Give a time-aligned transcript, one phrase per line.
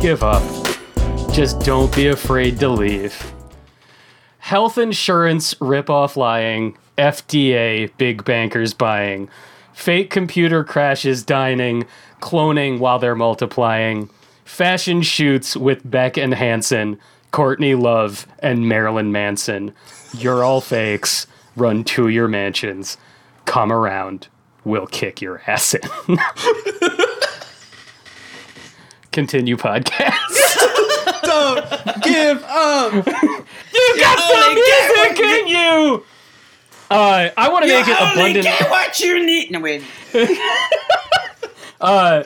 [0.00, 0.42] give up.
[1.30, 3.32] Just don't be afraid to leave.
[4.38, 6.76] Health insurance rip-off lying.
[6.96, 9.28] FDA big bankers buying.
[9.74, 11.86] Fake computer crashes dining.
[12.20, 14.08] Cloning while they're multiplying.
[14.44, 16.98] Fashion shoots with Beck and Hanson.
[17.30, 19.72] Courtney Love and Marilyn Manson.
[20.16, 21.26] You're all fakes.
[21.56, 22.96] Run to your mansions.
[23.44, 24.28] Come around.
[24.64, 25.82] We'll kick your ass in.
[29.12, 31.22] Continue podcast.
[31.22, 32.92] Don't give up.
[32.94, 36.04] You got some get music in you.
[36.90, 38.44] Uh, I want to make it abundant.
[38.44, 39.50] get what you need.
[39.50, 39.82] No wait.
[41.80, 42.24] Uh,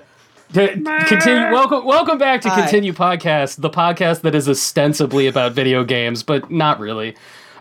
[0.53, 0.67] to
[1.07, 1.53] continue.
[1.53, 2.63] Welcome, welcome back to Hi.
[2.63, 7.15] Continue Podcast, the podcast that is ostensibly about video games, but not really.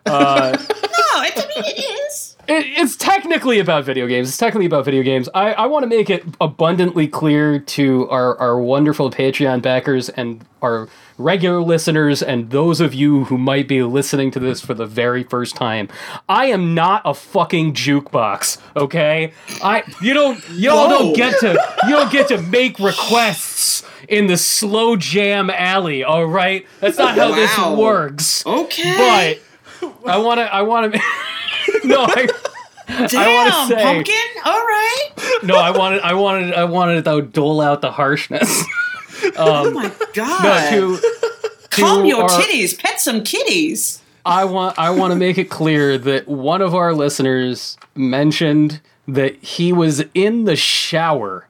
[0.08, 0.58] Uh,
[1.14, 2.33] No, it's, I mean it is.
[2.48, 4.28] It, it's technically about video games.
[4.30, 5.30] It's technically about video games.
[5.34, 10.46] I, I want to make it abundantly clear to our, our wonderful Patreon backers and
[10.62, 14.86] our regular listeners and those of you who might be listening to this for the
[14.86, 15.88] very first time.
[16.28, 19.32] I am not a fucking jukebox, okay?
[19.62, 21.50] I you don't you all don't get to
[21.86, 26.66] you don't get to make requests in the slow jam alley, all right?
[26.80, 27.36] That's not how Wow.
[27.36, 28.46] this works.
[28.46, 29.40] Okay.
[29.82, 31.00] But I want to I want to
[31.84, 32.28] No, I
[32.88, 34.16] Damn, I wanna say- pumpkin.
[34.46, 35.10] All right.
[35.44, 38.64] no, I wanted, I wanted, I wanted to dole out the harshness.
[39.38, 40.74] Oh um, my god.
[40.74, 41.08] No, to,
[41.70, 42.78] Calm your our- titties.
[42.78, 44.02] Pet some kitties.
[44.26, 49.42] I want, I want to make it clear that one of our listeners mentioned that
[49.42, 51.48] he was in the shower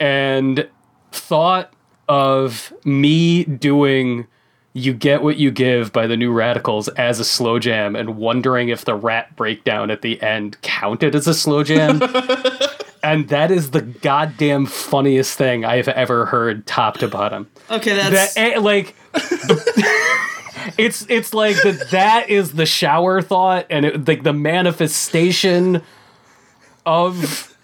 [0.00, 0.68] and
[1.12, 1.72] thought
[2.08, 4.26] of me doing
[4.76, 8.68] "You Get What You Give" by the New Radicals as a slow jam, and wondering
[8.68, 12.02] if the rat breakdown at the end counted as a slow jam.
[13.02, 17.48] and that is the goddamn funniest thing I've ever heard, top to bottom.
[17.70, 18.94] Okay, that's That like.
[20.78, 25.80] It's it's like that that is the shower thought and it, like the manifestation
[26.84, 27.56] of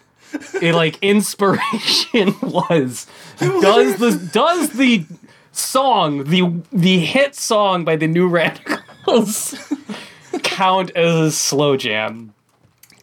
[0.61, 3.07] it like inspiration was
[3.39, 5.05] does the does the
[5.53, 9.55] song the the hit song by the new radicals
[10.43, 12.35] count as a slow jam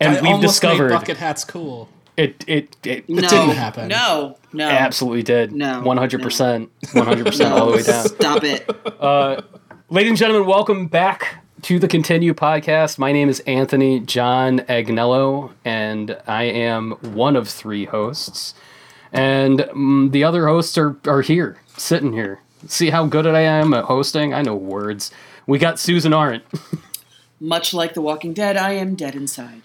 [0.01, 1.89] and I we've discovered made bucket hats cool.
[2.17, 3.87] it it it no, didn't happen.
[3.87, 4.67] No, no.
[4.67, 8.69] absolutely did No, 100% 100% all the way down Stop it.
[8.99, 9.41] uh,
[9.91, 12.99] Ladies and gentlemen, welcome back to the Continue podcast.
[12.99, 18.53] My name is Anthony John Agnello, and I am one of three hosts.
[19.11, 22.41] And mm, the other hosts are, are here, sitting here.
[22.67, 24.33] See how good I am at hosting?
[24.33, 25.11] I know words.
[25.47, 26.43] We got Susan Arendt.
[27.39, 29.61] Much like The Walking Dead, I am dead inside.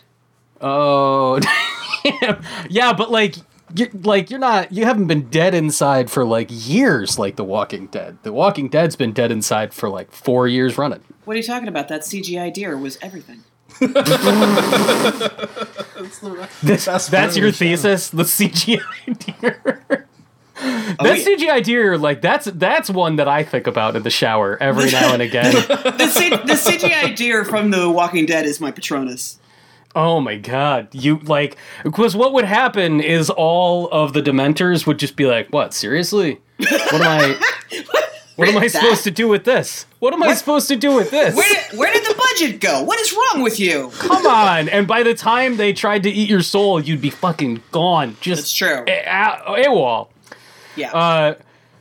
[0.60, 1.41] Oh,
[2.04, 2.42] damn.
[2.70, 3.34] yeah, but like,
[3.75, 7.88] you're, like you're not, you haven't been dead inside for like years, like The Walking
[7.88, 8.19] Dead.
[8.22, 11.02] The Walking Dead's been dead inside for like four years running.
[11.25, 11.88] What are you talking about?
[11.88, 13.42] That CGI deer was everything.
[16.62, 17.58] This, Best that's part your show.
[17.58, 20.03] thesis, the CGI deer.
[20.97, 21.25] that oh, yeah.
[21.25, 25.12] CGI deer, like that's that's one that I think about in the shower every now
[25.12, 25.52] and again.
[25.94, 29.38] The, C- the CGI deer from The Walking Dead is my Patronus.
[29.97, 34.98] oh my god, you like because what would happen is all of the Dementors would
[34.98, 35.72] just be like, "What?
[35.75, 36.41] Seriously?
[36.58, 37.41] What am I?
[38.36, 39.86] What am I That- supposed to do with this?
[40.00, 41.36] What am I supposed to do with this?
[41.36, 42.82] Where did, where did the budget go?
[42.82, 43.92] What is wrong with you?
[43.96, 47.62] Come on!" And by the time they tried to eat your soul, you'd be fucking
[47.70, 48.16] gone.
[48.20, 48.84] Just That's true.
[48.88, 50.08] A- a- AWOL.
[50.76, 50.92] Yeah.
[50.92, 51.34] Uh,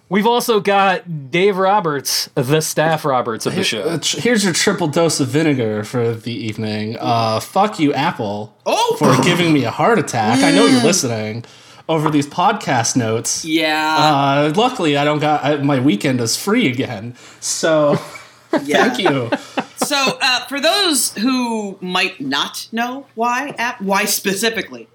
[0.09, 3.99] we've also got Dave Roberts, the staff Roberts of the show.
[4.01, 6.97] Here's your triple dose of vinegar for the evening.
[6.99, 10.43] Uh, fuck you, Apple, oh, for giving me a heart attack.
[10.43, 11.45] I know you're listening
[11.89, 13.43] over these podcast notes.
[13.43, 13.97] yeah.
[13.97, 17.15] Uh, luckily, I don't got I, my weekend is free again.
[17.39, 17.93] So
[18.63, 18.89] yeah.
[18.89, 19.29] thank you.
[19.77, 24.87] So, uh, for those who might not know why, app, why specifically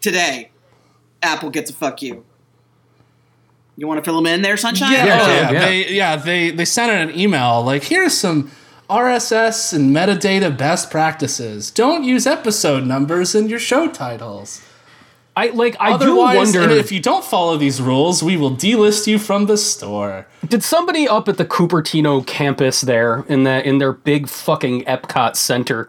[0.00, 0.50] today,
[1.22, 2.24] Apple gets a fuck you.
[3.76, 4.92] You want to fill them in there, Sunshine?
[4.92, 5.50] Yeah, Yeah, oh, yeah, yeah.
[5.52, 5.66] yeah.
[5.66, 8.50] They yeah they they sent out an email like here's some
[8.88, 11.70] RSS and metadata best practices.
[11.70, 14.62] Don't use episode numbers in your show titles.
[15.36, 15.76] I like.
[15.80, 16.70] I do wonder.
[16.70, 20.26] if you don't follow these rules, we will delist you from the store.
[20.46, 25.34] did somebody up at the Cupertino campus there in that in their big fucking Epcot
[25.34, 25.88] center?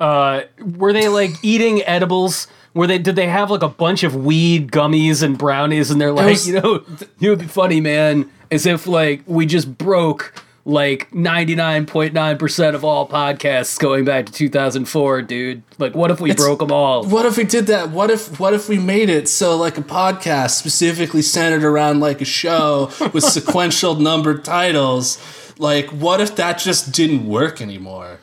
[0.00, 0.42] Uh,
[0.76, 2.46] were they like eating edibles?
[2.74, 2.98] Were they?
[2.98, 5.90] Did they have like a bunch of weed gummies and brownies?
[5.90, 6.84] And they're like, was- you know,
[7.20, 10.32] it would be funny, man, as if like we just broke
[10.64, 15.62] like 99.9% of all podcasts going back to 2004, dude.
[15.78, 17.04] Like, what if we broke them all?
[17.04, 17.90] What if we did that?
[17.90, 22.20] What if what if we made it so like a podcast specifically centered around like
[22.20, 25.18] a show with sequential numbered titles?
[25.58, 28.18] Like what if that just didn't work anymore?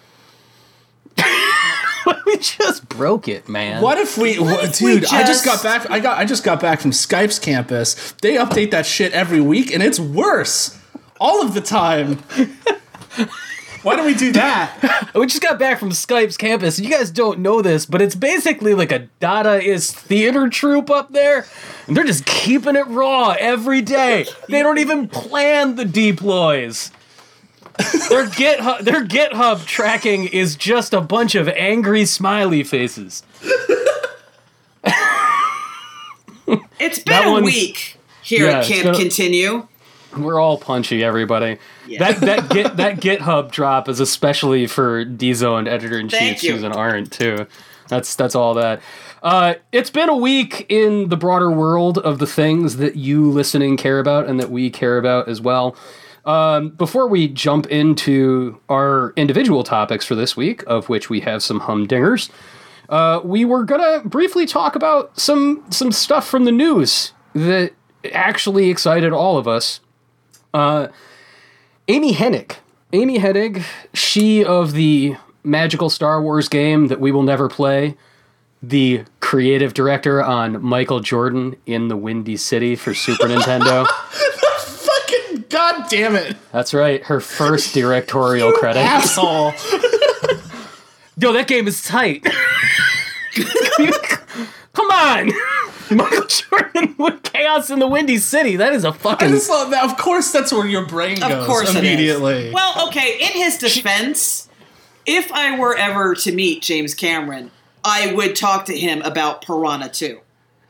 [2.40, 3.82] We just broke it, man.
[3.82, 5.02] What if we, What if dude?
[5.02, 5.90] we I just got back.
[5.90, 6.18] I got.
[6.18, 8.14] I just got back from Skype's campus.
[8.22, 10.78] They update that shit every week, and it's worse
[11.20, 12.16] all of the time.
[13.82, 15.10] Why don't we do that?
[15.16, 16.80] We just got back from Skype's campus.
[16.80, 21.46] You guys don't know this, but it's basically like a Dadaist theater troupe up there.
[21.88, 24.26] And they're just keeping it raw every day.
[24.50, 26.92] They don't even plan the deploys.
[28.10, 33.24] Their GitHub, their GitHub tracking is just a bunch of angry smiley faces.
[36.80, 39.68] it's been a week here Yeah, at Camp gonna- Continue.
[40.18, 41.58] We're all punchy, everybody.
[41.88, 42.00] Yeah.
[42.00, 46.40] That that git that GitHub drop is especially for D Zone editor in chief.
[46.40, 47.46] Susan Arendt too.
[47.90, 48.82] That's that's all that.
[49.22, 53.78] Uh, it's been a week in the broader world of the things that you listening
[53.78, 55.76] care about and that we care about as well.
[56.30, 61.42] Um, before we jump into our individual topics for this week, of which we have
[61.42, 62.30] some humdingers,
[62.88, 67.74] uh, we were gonna briefly talk about some some stuff from the news that
[68.14, 69.80] actually excited all of us.
[70.54, 70.90] Uh,
[71.88, 72.58] Amy Hennig.
[72.94, 73.64] Amy Hennig,
[73.96, 77.98] she of the magical Star Wars game that we will never play,
[78.62, 83.88] the creative director on Michael Jordan in the Windy City for Super Nintendo.
[85.60, 88.80] Fucking god damn it, That's right, her first directorial credit.
[88.80, 89.52] asshole!
[91.18, 92.24] Yo, that game is tight.
[94.74, 95.32] Come on.
[95.92, 98.56] Michael Jordan with Chaos in the Windy City.
[98.56, 99.30] That is a fucking.
[99.30, 99.84] just love that.
[99.84, 101.76] Of course, that's where your brain Of goes course it is.
[101.78, 102.52] immediately.
[102.54, 104.48] Well, okay, in his defense,
[105.06, 107.52] if I were ever to meet James Cameron,
[107.84, 110.20] I would talk to him about Piranha 2.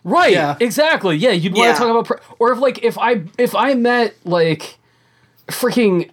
[0.05, 0.31] Right.
[0.31, 0.55] Yeah.
[0.61, 1.17] Exactly.
[1.17, 1.31] Yeah.
[1.31, 1.73] You'd want Yeah.
[1.73, 4.77] to talk about, or if like if I if I met like
[5.49, 6.09] freaking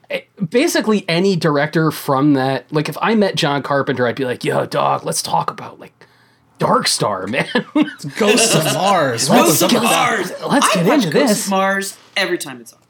[0.50, 4.66] basically any director from that, like if I met John Carpenter, I'd be like, "Yo,
[4.66, 5.92] dog, let's talk about like
[6.58, 7.46] Dark Star, man.
[8.18, 9.28] Ghosts of Mars.
[9.28, 10.32] Ghost of Mars!
[10.48, 12.80] let's I get watch into Ghost ghosts of Mars every time it's on.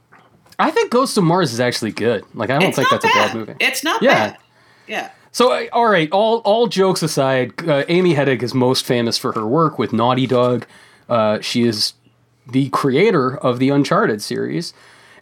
[0.58, 2.25] I think ghosts of Mars is actually good.
[2.34, 3.26] Like I don't It's think that's a bad.
[3.28, 3.54] bad movie.
[3.60, 4.14] It's not Yeah.
[4.31, 4.38] bad.
[4.87, 5.10] Yeah.
[5.32, 9.32] So, uh, all right, all all jokes aside, uh, Amy Hennig is most famous for
[9.32, 10.66] her work with Naughty Dog.
[11.10, 11.92] Uh, she is
[12.50, 14.72] the creator of the Uncharted series,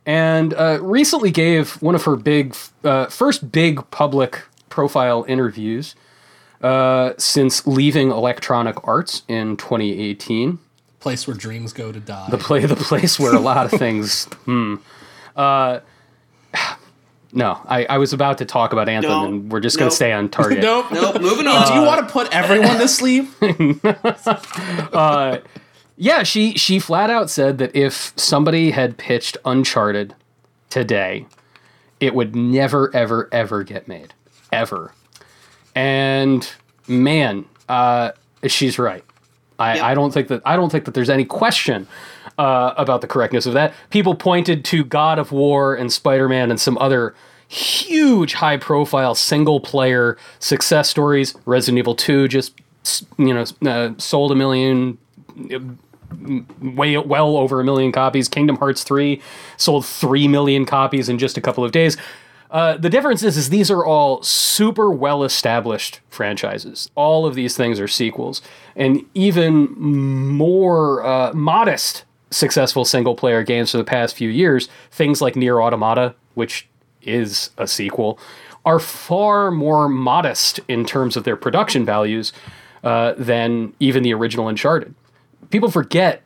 [0.07, 5.95] and uh, recently gave one of her big, uh, first big public profile interviews
[6.63, 10.59] uh, since leaving Electronic Arts in 2018
[11.01, 12.29] Place where dreams go to die.
[12.31, 14.77] the play the place where a lot of things hmm
[15.37, 15.81] uh
[17.33, 19.25] no I, I was about to talk about anthem No.
[19.27, 19.97] and we're just gonna Nope.
[19.97, 20.87] stay on target nope.
[20.93, 21.67] Nope, moving on.
[21.69, 23.29] Do you want to put everyone to sleep?
[25.97, 30.15] yeah she she flat out said that if somebody had pitched uncharted
[30.71, 31.27] today
[32.01, 34.13] it would never ever ever get made
[34.53, 34.93] ever
[35.75, 36.53] and
[36.89, 38.11] man uh
[38.47, 39.05] she's right
[39.59, 39.85] I, Yep.
[39.85, 41.87] I don't think that I don't think that there's any question
[42.39, 43.73] uh, about the correctness of that.
[43.91, 47.15] People pointed to God of War and Spider Man and some other
[47.49, 51.35] huge, high profile single player success stories.
[51.47, 52.61] Resident Evil Two just
[53.17, 54.99] you know uh, sold a million,
[56.61, 58.29] way well over a million copies.
[58.29, 59.21] Kingdom Hearts Three
[59.57, 61.97] sold three million copies in just a couple of days.
[62.51, 66.89] Uh, the difference is, is these are all super well established franchises.
[66.95, 68.43] All of these things are sequels,
[68.77, 75.21] and even more uh, modest successful single player games for the past few years, things
[75.21, 76.69] like Nier Automata, which
[77.03, 78.19] is a sequel,
[78.65, 82.33] are far more modest in terms of their production values
[82.83, 84.95] uh, than even the original Uncharted.
[85.51, 86.23] People forget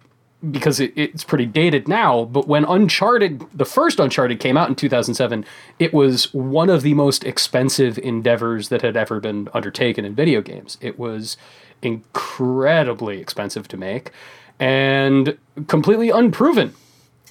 [0.51, 4.77] because it, it's pretty dated now, but when Uncharted, the first Uncharted came out in
[4.77, 5.45] 2007,
[5.79, 10.41] it was one of the most expensive endeavors that had ever been undertaken in video
[10.41, 10.79] games.
[10.81, 11.37] It was
[11.83, 14.13] incredibly expensive to make
[14.61, 16.75] and completely unproven.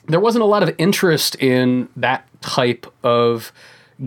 [0.06, 3.52] There wasn't a lot of interest in that type of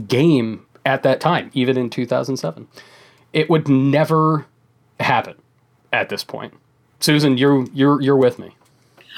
[0.06, 2.68] game at that time, even in 2007.
[3.32, 4.46] It would never
[4.98, 5.36] happen
[5.92, 6.54] at this point.
[7.00, 8.54] Susan, you're you're you're with me.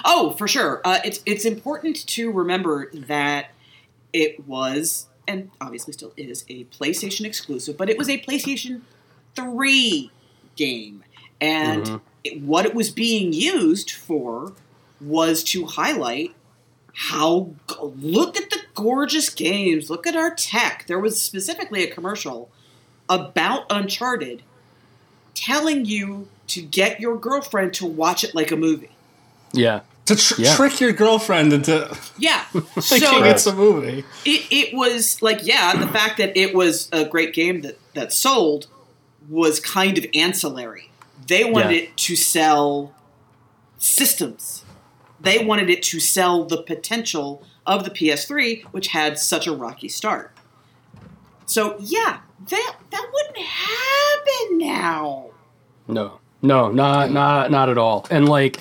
[0.05, 0.81] Oh, for sure.
[0.85, 3.51] Uh, it's it's important to remember that
[4.13, 8.83] it was, and obviously still is, a PlayStation exclusive, but it was a PlayStation
[9.35, 10.11] Three
[10.57, 11.05] game,
[11.41, 14.53] and it, what it was being used for
[15.01, 16.35] was to highlight
[16.95, 19.91] how look at the gorgeous games.
[19.91, 20.87] Look at our tech.
[20.87, 22.51] There was specifically a commercial
[23.09, 24.43] about Uncharted
[25.35, 28.91] telling you to get your girlfriend to watch it like a movie.
[29.53, 29.81] Yeah.
[30.07, 30.57] To tr- Yeah.
[30.57, 32.43] trick your girlfriend into Yeah.
[32.45, 34.05] thinking So it's a movie.
[34.25, 38.13] it, it was like yeah the fact that it was a great game that that
[38.13, 38.67] sold
[39.29, 40.91] was kind of ancillary
[41.29, 41.83] they wanted Yeah.
[41.83, 42.93] it to sell
[43.79, 44.65] systems
[45.21, 49.89] they wanted it to sell the potential of the ps3 which had such a rocky
[49.89, 50.33] start
[51.47, 55.27] so yeah that that wouldn't happen now
[55.87, 58.07] No, no, not not not at all.
[58.11, 58.59] And like,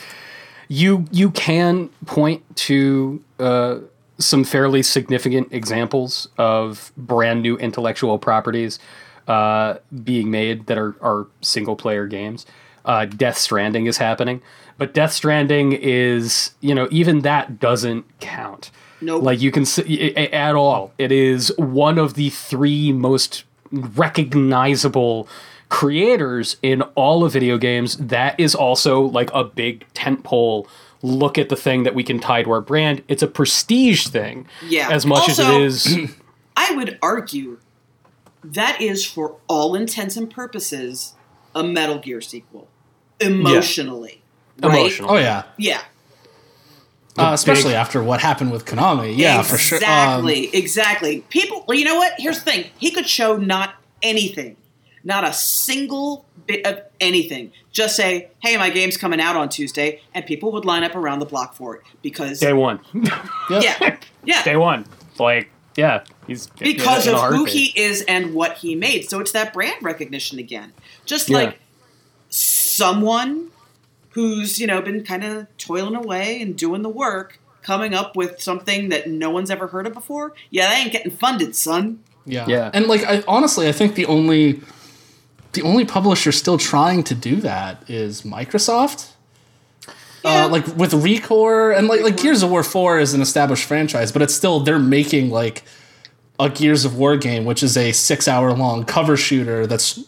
[0.67, 3.79] you you can point to uh,
[4.19, 8.79] some fairly significant examples of brand new intellectual properties
[9.27, 12.45] uh, being made that are are single player games.
[12.85, 14.41] Uh, Death Stranding is happening,
[14.77, 18.71] but Death Stranding is you know even that doesn't count.
[19.01, 19.23] Nope.
[19.23, 20.93] Like you can see at all.
[20.99, 25.27] It is one of the three most recognizable
[25.71, 27.95] creators in all of video games.
[27.97, 30.67] That is also like a big tentpole.
[31.01, 33.03] Look at the thing that we can tie to our brand.
[33.07, 34.89] It's a prestige thing, Yeah.
[34.91, 35.97] as much as it is.
[36.57, 37.57] i would argue
[38.43, 41.15] that is for all intents and purposes
[41.55, 42.67] a metal gear sequel
[43.21, 44.21] emotionally
[44.61, 44.77] right?
[44.77, 45.11] Emotional.
[45.11, 45.81] Oh yeah, yeah
[47.17, 49.15] uh, especially after what happened with Konami.
[49.17, 49.77] Yeah, for sure.
[49.77, 51.21] Um, Exactly, exactly.
[51.29, 52.13] People, well, you know what?
[52.17, 52.69] Here's the thing.
[52.77, 54.55] He could show not anything,
[55.03, 57.51] not a single bit of anything.
[57.71, 61.19] Just say, "Hey, my game's coming out on Tuesday," and people would line up around
[61.19, 62.79] the block for it because, Day one.
[63.49, 64.85] yeah, yeah, Day one.
[65.19, 69.09] Like, yeah, he's because in of who he is and what he made.
[69.09, 70.73] So it's that brand recognition again.
[71.05, 71.37] Just Yeah.
[71.37, 71.59] like
[72.29, 73.49] someone
[74.11, 78.41] who's you know been kind of toiling away and doing the work, coming up with
[78.41, 80.33] something that no one's ever heard of before.
[80.49, 81.99] Yeah, that ain't getting funded, son.
[82.25, 82.45] Yeah.
[82.47, 82.71] Yeah.
[82.73, 84.61] And like I honestly I think the only
[85.53, 89.11] the only publisher still trying to do that is Microsoft.
[90.23, 90.45] Yeah.
[90.45, 94.11] Uh, like with Recore and like like Gears of War 4 is an established franchise,
[94.11, 95.63] but it's still they're making like
[96.39, 99.99] a Gears of War game, which is a six hour long cover shooter that's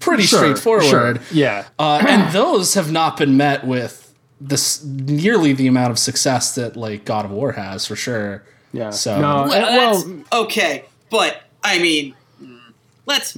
[0.00, 0.84] pretty Sure, straightforward.
[0.84, 1.16] sure.
[1.32, 1.66] Yeah.
[1.78, 6.76] Uh, and those have not been met with this nearly the amount of success that
[6.76, 8.44] like God of War has for sure.
[8.74, 8.90] Yeah.
[8.90, 9.76] So No, Well, Uh,
[10.32, 12.14] well, okay, but I mean,
[13.06, 13.34] let's.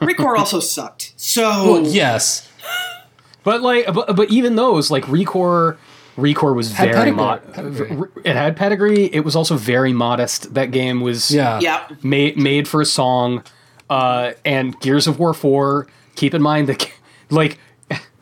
[0.00, 1.12] Recore also sucked.
[1.16, 2.50] So well, yes.
[3.44, 5.76] But like, but, but even those like Recore,
[6.16, 7.58] Recore was Had very modest.
[8.24, 9.04] It had pedigree.
[9.14, 10.54] It was also very modest.
[10.54, 11.60] That game was Yeah.
[11.60, 13.44] yeah, made made for a song.
[13.88, 15.86] Uh, and Gears of War Four.
[16.16, 16.90] Keep in mind that
[17.30, 17.58] like.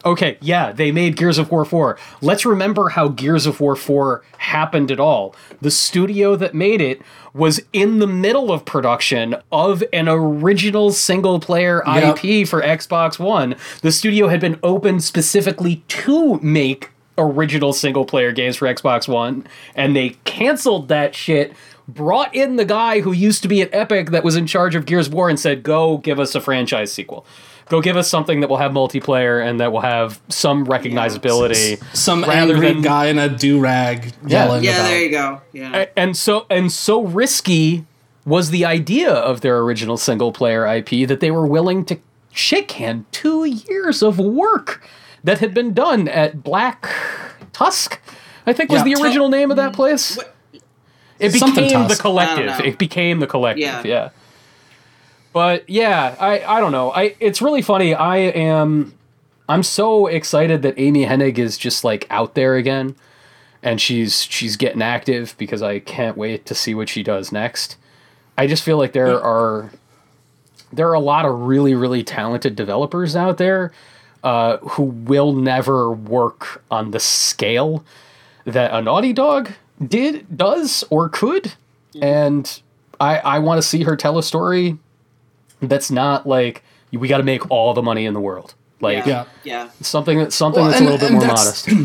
[0.05, 1.99] Okay, yeah, they made Gears of War 4.
[2.21, 5.35] Let's remember how Gears of War 4 happened at all.
[5.63, 7.01] The studio that made it
[7.33, 12.23] was in the middle of production of an original single player Yep.
[12.25, 13.57] IP for Xbox One.
[13.81, 19.47] The studio had been opened specifically to make original single player games for Xbox One,
[19.75, 21.53] and they canceled that shit.
[21.87, 24.87] Brought in the guy who used to be at Epic that was in charge of
[24.87, 27.27] Gears of War and said, Go give us a franchise sequel.
[27.69, 31.83] Go give us something that will have multiplayer and that will have some recognizability.
[31.97, 34.45] Some rather angry than- guy in a do rag Yeah.
[34.45, 34.71] yelling yeah.
[34.73, 34.89] about.
[34.89, 35.41] There you go.
[35.53, 37.85] Yeah, and so and so risky
[38.27, 41.99] was the idea of their original single player IP that they were willing to
[42.33, 44.83] shake hand two years of work
[45.23, 46.89] that had been done at Black
[47.53, 48.01] Tusk.
[48.47, 48.85] I think was Yeah.
[48.85, 50.17] the Tu- original name of that place.
[50.17, 50.31] What-
[51.21, 52.61] It Something became the collective.
[52.67, 53.87] It became the collective.
[53.87, 54.09] Yeah.
[55.35, 55.41] Yeah.
[55.41, 56.93] But yeah, I I don't know.
[56.93, 57.95] I it's really funny.
[57.95, 58.95] I am
[59.49, 62.97] I'm so excited that Amy Hennig is just like out there again
[63.65, 67.77] and she's she's getting active because I can't wait to see what she does next.
[68.39, 69.73] I just feel like there are
[70.73, 73.73] there are a lot of really really talented developers out there
[74.23, 77.85] uh, who will never work on the scale
[78.45, 79.51] that a Naughty Dog
[79.85, 81.55] did does or could,
[82.01, 82.61] and
[83.01, 84.79] I I want to see her tell a story
[85.61, 88.55] that's not like we got to make all the money in the world.
[88.81, 89.25] Like Yeah.
[89.45, 89.71] yeah.
[89.81, 91.69] something that something Well, that's and- a little bit more modest.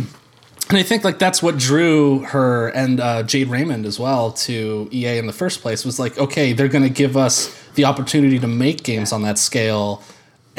[0.70, 4.88] And I think like that's what drew her and uh, Jade Raymond as well to
[4.92, 8.38] EA in the first place was like, okay, they're going to give us the opportunity
[8.38, 10.04] to make games on that scale,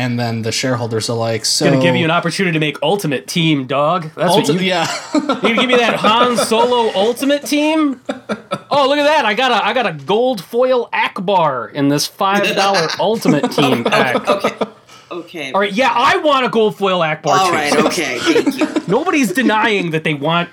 [0.01, 3.27] and then the shareholders are like, so Gonna give you an opportunity to make Ultimate
[3.27, 4.11] Team, dog.
[4.15, 8.01] That's what you yeah, You gonna give me that Han Solo Ultimate Team?
[8.71, 9.27] Oh, look at that!
[9.27, 13.85] I got a I got a gold foil Ackbar in this five dollar Ultimate Team
[13.85, 14.27] pack.
[14.27, 14.57] Okay.
[15.11, 15.53] Okay.
[15.53, 17.53] All right, yeah, I want a gold foil Ackbar All too.
[17.53, 17.77] right.
[17.87, 18.19] Okay.
[18.21, 18.83] Thank you.
[18.89, 20.49] Nobody's denying that they want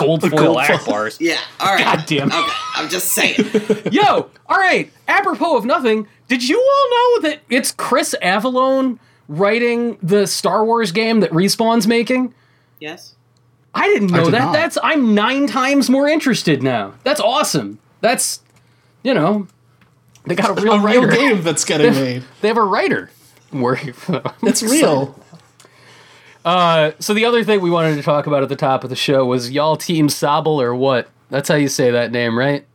[0.00, 0.78] gold foil gold foil.
[0.78, 1.18] Ackbars.
[1.20, 1.38] Yeah.
[1.60, 1.84] All right.
[1.84, 2.28] God damn.
[2.32, 2.52] Okay.
[2.76, 3.36] I'm just saying.
[3.92, 4.90] Yo, all right.
[5.08, 10.92] Apropos of nothing, did you all know that it's Chris Avellone writing the Star Wars
[10.92, 12.34] game that Respawn's making?
[12.80, 13.14] Yes.
[13.74, 14.38] I didn't know did that.
[14.46, 14.52] not.
[14.52, 16.94] That's I'm nine times more interested now.
[17.04, 17.78] That's awesome.
[18.00, 18.40] That's
[19.04, 19.46] you know,
[20.24, 21.16] they got a real A real writer.
[21.16, 22.24] game that's getting made.
[22.40, 23.10] They have a writer
[23.52, 24.32] working for them.
[24.42, 25.18] It's real.
[26.44, 28.96] Uh, so the other thing we wanted to talk about at the top of the
[28.96, 31.08] show was y'all team Sobble or what?
[31.28, 32.66] That's how you say that name, right?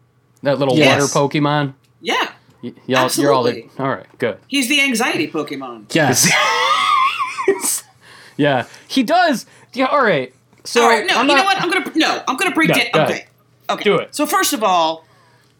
[0.43, 1.13] That little Yes.
[1.15, 1.73] water Pokemon.
[2.01, 2.31] Yeah.
[2.61, 4.05] Y- y'all, you're all the, all right.
[4.19, 4.37] Good.
[4.47, 5.93] He's the anxiety Pokemon.
[5.93, 6.29] Yes.
[8.37, 9.45] Yeah, he does.
[9.73, 9.85] Yeah.
[9.85, 10.33] All right.
[10.65, 11.05] So All right.
[11.05, 11.15] No.
[11.19, 11.61] I'm you know what?
[11.61, 12.21] I'm gonna no.
[12.27, 12.91] I'm gonna break Yeah, down.
[12.93, 13.11] go ahead.
[13.11, 13.27] Okay.
[13.69, 13.83] Okay.
[13.85, 14.13] Do it.
[14.13, 15.05] So first of all,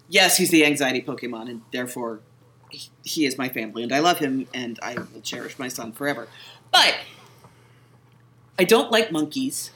[0.09, 2.19] yes, he's the anxiety Pokemon, and therefore
[2.69, 5.93] he, he is my family, and I love him, and I will cherish my son
[5.93, 6.27] forever.
[6.73, 6.95] But
[8.57, 9.71] I don't like monkeys.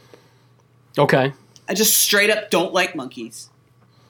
[0.98, 1.34] Okay.
[1.68, 3.50] I just straight up don't like monkeys.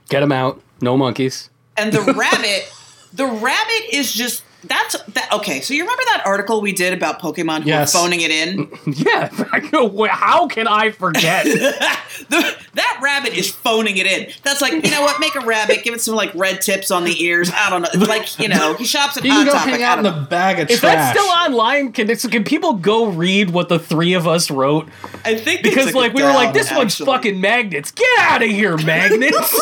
[0.10, 0.62] Get them out.
[0.82, 1.50] No monkeys.
[1.78, 2.72] And the rabbit,
[3.14, 5.32] the rabbit is just that's that.
[5.34, 7.94] Okay, so you remember that article we did about Pokemon who Yes.
[7.94, 8.70] were phoning it in?
[8.86, 9.30] Yeah.
[10.10, 11.46] How can I forget?
[12.30, 14.30] The, that rabbit is phoning it in.
[14.44, 15.20] That's like, you know what?
[15.22, 17.50] Make a rabbit, give it some like red tips on the ears.
[17.56, 18.06] I don't know.
[18.06, 19.72] Like, you know, he shops at You Hot can go Topic.
[19.76, 20.96] hang out in the bag of If trash.
[20.96, 24.90] that's still online, can, can people go read what the three of us wrote?
[25.24, 27.92] I think Because like we were like, down, this one's fucking magnets.
[27.92, 29.58] Get out of here, magnets.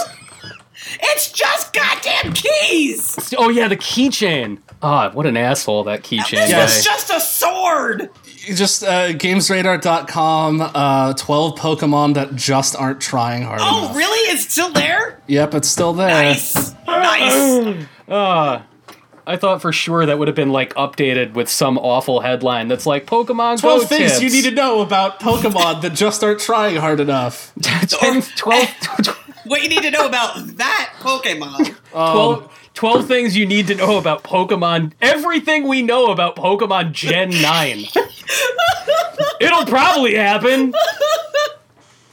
[1.01, 3.33] It's just goddamn keys.
[3.37, 4.59] oh yeah, the keychain.
[4.81, 6.57] Ah, what an asshole that keychain This guy.
[6.57, 6.77] Yes.
[6.79, 8.09] is just a sword.
[8.55, 13.73] just uh, gamesradar.com, uh, 12 Pokemon that just aren't trying hard enough.
[13.73, 13.95] Oh, enough.
[13.97, 14.31] really?
[14.31, 15.19] It's still there?
[15.27, 16.09] Yep, it's still there.
[16.09, 16.73] Nice.
[16.87, 17.85] Nice.
[18.09, 18.65] Ah,
[19.25, 22.85] I thought for sure that would have been like updated with some awful headline that's
[22.85, 24.21] like Pokemon 12 Go things tips.
[24.21, 27.51] you need to know about Pokemon that just aren't trying hard enough.
[27.61, 28.67] 10, 12,
[29.47, 31.75] What you need to know about that Pokemon.
[31.91, 34.93] 12, 12 things you need to know about Pokemon.
[35.01, 37.85] Everything we know about Pokemon Gen 9.
[39.39, 40.73] It'll probably happen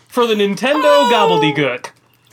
[0.08, 1.90] for the Nintendo gobbledygook.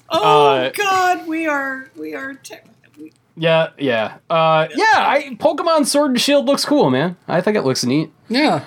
[0.09, 2.33] Oh Uh, God, we are we are.
[2.35, 2.55] Te-
[2.99, 4.17] we- Yeah, yeah.
[4.29, 7.15] Uh, yeah, I, Pokemon Sword and Shield looks cool, man.
[7.27, 8.11] I think it looks neat.
[8.29, 8.65] Yeah.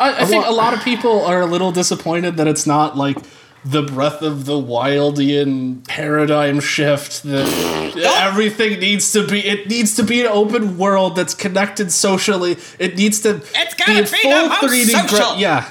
[0.00, 3.18] I, I think a lot of people are a little disappointed that it's not like
[3.64, 10.02] the Breath of the Wildian paradigm shift that everything needs to be it needs to
[10.02, 12.56] be an open world that's connected socially.
[12.78, 15.70] It needs to It's gotta be a be full the most 3D gra- yeah.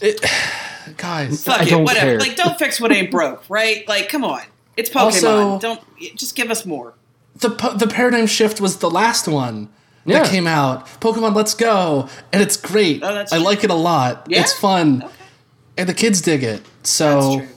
[0.00, 0.20] It,
[0.96, 2.06] guys, Fuck I it, don't whatever.
[2.06, 2.18] care.
[2.20, 3.86] Like, don't fix what ain't broke, right?
[3.88, 4.42] Like, come on,
[4.76, 5.24] it's Pokemon.
[5.24, 5.80] Also- don't
[6.16, 6.94] just give us more.
[7.36, 9.68] the the paradigm shift was the last one
[10.04, 10.20] Yeah.
[10.22, 10.86] that came out.
[11.00, 13.02] Pokemon Let's Go, and it's great.
[13.02, 13.44] Oh, that's I true.
[13.44, 14.26] like it a lot.
[14.28, 14.40] Yeah?
[14.42, 15.12] It's fun, Okay,
[15.78, 16.62] and the kids dig it.
[16.78, 17.48] that's So, true.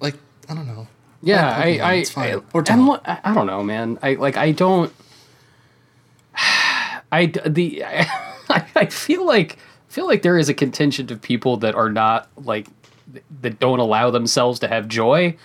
[0.00, 0.16] like,
[0.48, 0.86] I don't know.
[1.22, 2.28] Yeah, Like I, I, it's fine.
[2.30, 2.86] I, Or and don't.
[2.86, 3.98] what- I, I don't know, man.
[4.02, 4.92] I like, I don't.
[7.12, 7.84] I the
[8.48, 9.58] I, I feel like
[9.88, 12.66] feel like there is a contingent of people that are not like
[13.42, 15.36] that don't allow themselves to have joy,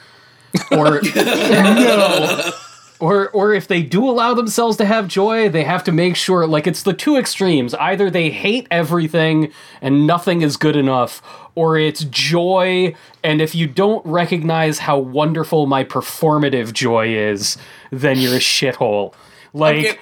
[0.71, 2.51] or no,
[2.99, 6.47] or or if they do allow themselves to have joy, they have to make sure
[6.47, 7.73] like it's the two extremes.
[7.75, 11.21] Either they hate everything and nothing is good enough,
[11.55, 17.57] or it's joy and if you don't recognize how wonderful my performative joy is,
[17.91, 19.13] then you're a shithole.
[19.53, 19.97] Like Okay.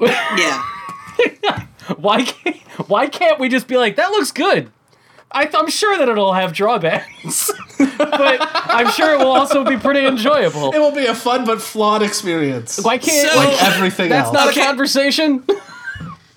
[0.36, 1.66] yeah.
[1.96, 2.56] why can't
[2.88, 4.70] why can't we just be like that looks good?
[5.34, 10.06] I, I'm sure that it'll have drawbacks, but I'm sure it will also be pretty
[10.06, 10.72] enjoyable.
[10.72, 12.78] It will be a fun but flawed experience.
[12.82, 14.34] Why can't So- like like everything that's else.
[14.34, 14.60] not Okay.
[14.62, 15.44] a conversation?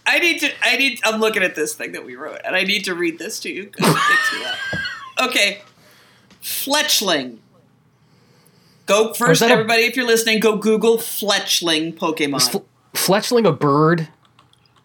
[0.06, 0.50] I need to.
[0.64, 1.00] I need.
[1.04, 3.50] I'm looking at this thing that we wrote, and I need to read this to
[3.52, 3.66] you.
[3.68, 5.30] 'cause it makes me laugh.
[5.30, 5.62] Okay,
[6.42, 7.38] Fletchling.
[8.86, 9.84] Go first, that a- everybody.
[9.84, 12.50] If you're listening, go Google Fletchling Pokemon.
[12.50, 12.58] Fl-
[12.94, 14.08] Fletchling a bird?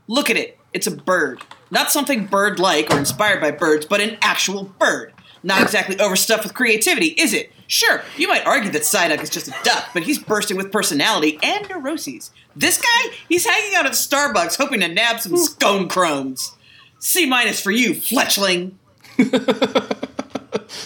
[0.08, 0.58] Look at it.
[0.72, 1.42] It's a bird.
[1.70, 5.12] Not something bird like or inspired by birds, but an actual bird.
[5.42, 7.50] Not exactly overstuffed with creativity, is it?
[7.66, 11.38] Sure, you might argue that Psyduck is just a duck, but he's bursting with personality
[11.42, 12.30] and neuroses.
[12.54, 16.54] This guy, he's hanging out at Starbucks hoping to nab some scone chromes.
[16.98, 18.72] C minus for you, Fletchling.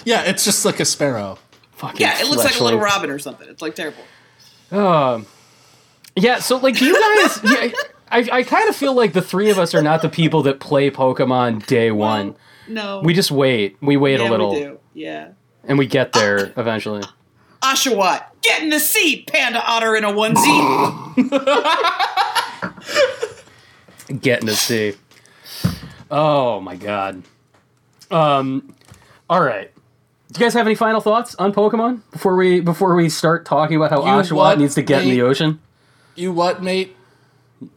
[0.04, 1.38] yeah, it's just like a sparrow.
[1.72, 3.48] Fucking Yeah, it looks like a little robin or something.
[3.48, 4.02] It's like terrible.
[4.70, 5.26] Um,
[6.14, 7.40] yeah, so like, do you guys?
[7.44, 7.68] yeah,
[8.10, 10.60] I I kind of feel like the three of us are not the people that
[10.60, 12.36] play Pokemon day one.
[12.68, 13.00] No.
[13.00, 13.76] We just wait.
[13.80, 14.78] We wait yeah, a little, We do.
[14.94, 15.28] Yeah.
[15.64, 17.02] and we get there eventually.
[17.62, 20.36] Oshawott, get in the seat, Panda Otter in a onesie.
[24.20, 24.94] Getting the see.
[26.10, 27.22] Oh my god.
[28.10, 28.74] Um.
[29.28, 29.72] All right.
[30.32, 33.76] Do you guys have any final thoughts on Pokemon before we before we start talking
[33.76, 35.60] about how You Oshawott needs to get in the ocean?
[36.14, 36.94] You what, mate?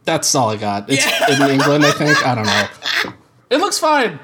[0.04, 0.90] That's all I got.
[0.90, 1.44] It's Yeah.
[1.46, 2.26] in England, I think.
[2.26, 3.12] I don't know.
[3.50, 4.20] It looks fine.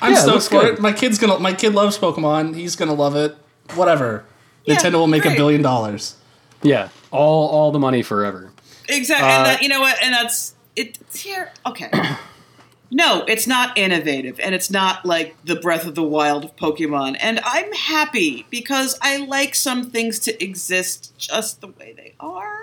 [0.00, 0.74] I'm Yeah, it stoked for good.
[0.74, 0.80] it.
[0.80, 1.38] My kid's gonna.
[1.38, 2.56] My kid loves Pokemon.
[2.56, 3.36] He's gonna love it.
[3.74, 4.24] Whatever.
[4.64, 6.16] Yeah, Nintendo will make a billion dollars.
[6.62, 8.50] Yeah, all all the money forever.
[8.88, 9.28] Exactly.
[9.28, 10.02] Uh, and that, you know what?
[10.02, 10.96] And that's it.
[11.02, 11.52] It's here.
[11.66, 11.90] Okay.
[12.90, 17.16] no, it's not innovative, and it's not like the Breath of the Wild of Pokemon.
[17.20, 22.61] And I'm happy because I like some things to exist just the way they are.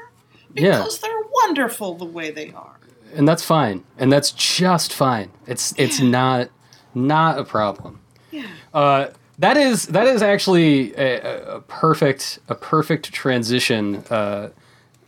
[0.56, 0.78] Yeah.
[0.80, 2.78] Because they're wonderful the way they are.
[3.16, 6.10] and that's fine and that's just fine it's it's Yeah.
[6.10, 6.50] not
[6.94, 8.00] not a problem
[8.32, 8.46] Yeah.
[8.74, 9.08] uh,
[9.40, 14.50] that is that is actually a, a- a perfect a perfect transition uh,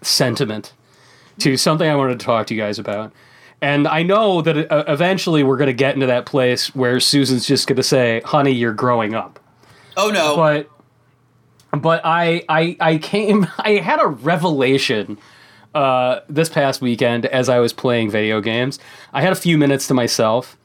[0.01, 0.73] sentiment
[1.39, 3.11] to something I wanted to talk to you guys about.
[3.61, 7.45] And I know that uh, eventually we're going to get into that place where Susan's
[7.45, 9.39] just going to say, "Honey, you're growing up."
[9.97, 10.35] Oh no.
[10.35, 10.69] but
[11.77, 15.19] but I I I came I had a revelation
[15.73, 18.77] uh, this past weekend as I was playing video games.
[19.13, 20.57] I had a few minutes to myself,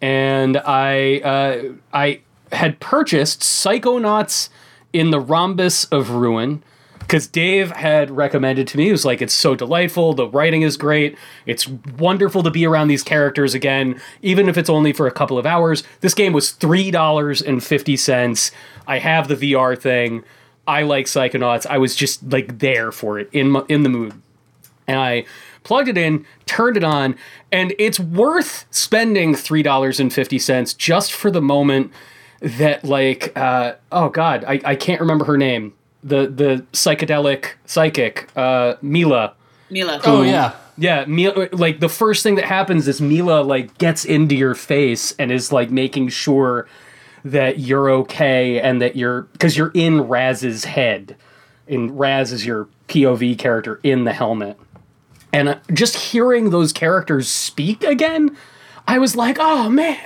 [0.00, 2.20] and I uh, I
[2.52, 4.48] had purchased Psychonauts
[4.92, 6.62] in the Rhombus of Ruin.
[6.98, 10.12] Because Dave had recommended to me, he was like, it's so delightful.
[10.12, 11.18] The writing is great.
[11.44, 15.36] It's wonderful to be around these characters again, even if it's only for a couple
[15.36, 15.82] of hours.
[16.02, 18.52] This game was $3.50.
[18.86, 20.22] I have the VR thing.
[20.66, 21.66] I like Psychonauts.
[21.66, 24.14] I was just like there for it in my, in the mood.
[24.86, 25.24] And I
[25.62, 27.16] plugged it in, turned it on,
[27.52, 31.92] and it's worth spending $3.50 just for the moment
[32.40, 35.74] that like uh, oh god, I, I can't remember her name.
[36.02, 39.34] The the psychedelic psychic, uh, Milla.
[39.68, 40.00] Milla.
[40.04, 40.56] Oh yeah.
[40.78, 45.14] Yeah, Milla, like the first thing that happens is Milla like gets into your face
[45.18, 46.66] and is like making sure
[47.24, 51.16] that you're okay and that you're because you're in Raz's head.
[51.68, 54.58] And Raz is your POV character in the helmet.
[55.32, 58.36] And uh, just hearing those characters speak again,
[58.88, 59.98] I was like, "Oh man,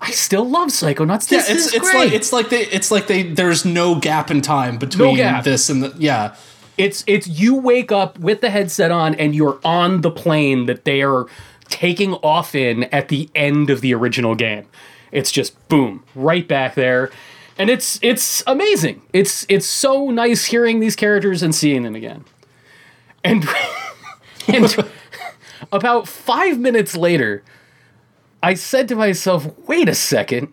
[0.00, 1.30] I still love Psychonauts.
[1.30, 4.30] Yeah, it's is it's great." like it's like they it's like they there's no gap
[4.30, 5.44] in time between gap.
[5.44, 6.34] this and the yeah.
[6.76, 10.84] It's it's you wake up with the headset on and you're on the plane that
[10.84, 11.26] they are
[11.68, 14.66] taking off in at the end of the original game.
[15.14, 17.10] It's just boom, right back there.
[17.56, 19.00] And it's it's amazing.
[19.14, 22.24] It's it's so nice hearing these characters and seeing them again.
[23.22, 23.48] And
[24.48, 24.76] and
[25.72, 27.42] about 5 minutes later,
[28.42, 30.52] I said to myself, "Wait a second.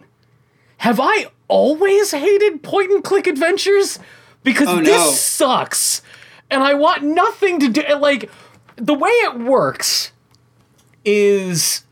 [0.78, 4.00] Have I always hated point and click adventures?
[4.44, 4.84] Because Oh, no.
[4.84, 6.02] this sucks.
[6.50, 8.30] And I want nothing to do like
[8.78, 10.12] the way it works
[11.06, 11.84] is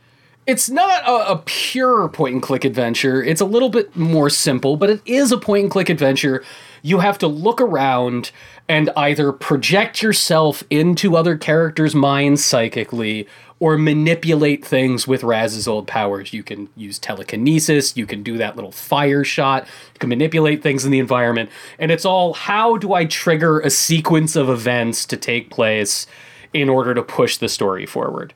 [0.50, 3.24] it's not a, a pure point and click adventure.
[3.24, 6.44] It's a little bit more simple, but it is a point and click adventure.
[6.82, 8.32] You have to look around
[8.68, 13.28] and either project yourself into other characters' minds psychically
[13.60, 16.34] or manipulate things with Raz's old powers.
[16.34, 20.84] You can use telekinesis, you can do that little fire shot, you can manipulate things
[20.84, 21.52] in the environment.
[21.78, 26.08] And it's all how do I trigger a sequence of events to take place
[26.54, 28.34] in order to push the story forward?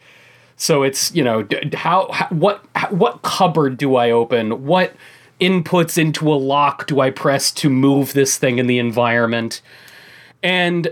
[0.57, 4.65] So it's you know how, how what what cupboard do I open?
[4.65, 4.93] What
[5.41, 9.61] inputs into a lock do I press to move this thing in the environment?
[10.41, 10.89] And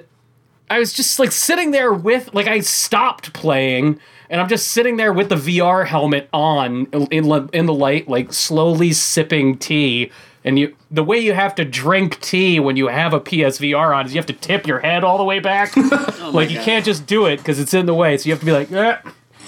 [0.70, 4.96] I was just like sitting there with like I stopped playing and I'm just sitting
[4.96, 10.12] there with the VR helmet on in in the light like slowly sipping tea
[10.46, 14.06] and you the way you have to drink tea when you have a PSVR on
[14.06, 15.76] is you have to tip your head all the way back
[16.34, 18.46] like you can't just do it because it's in the way so you have to
[18.46, 18.98] be like eh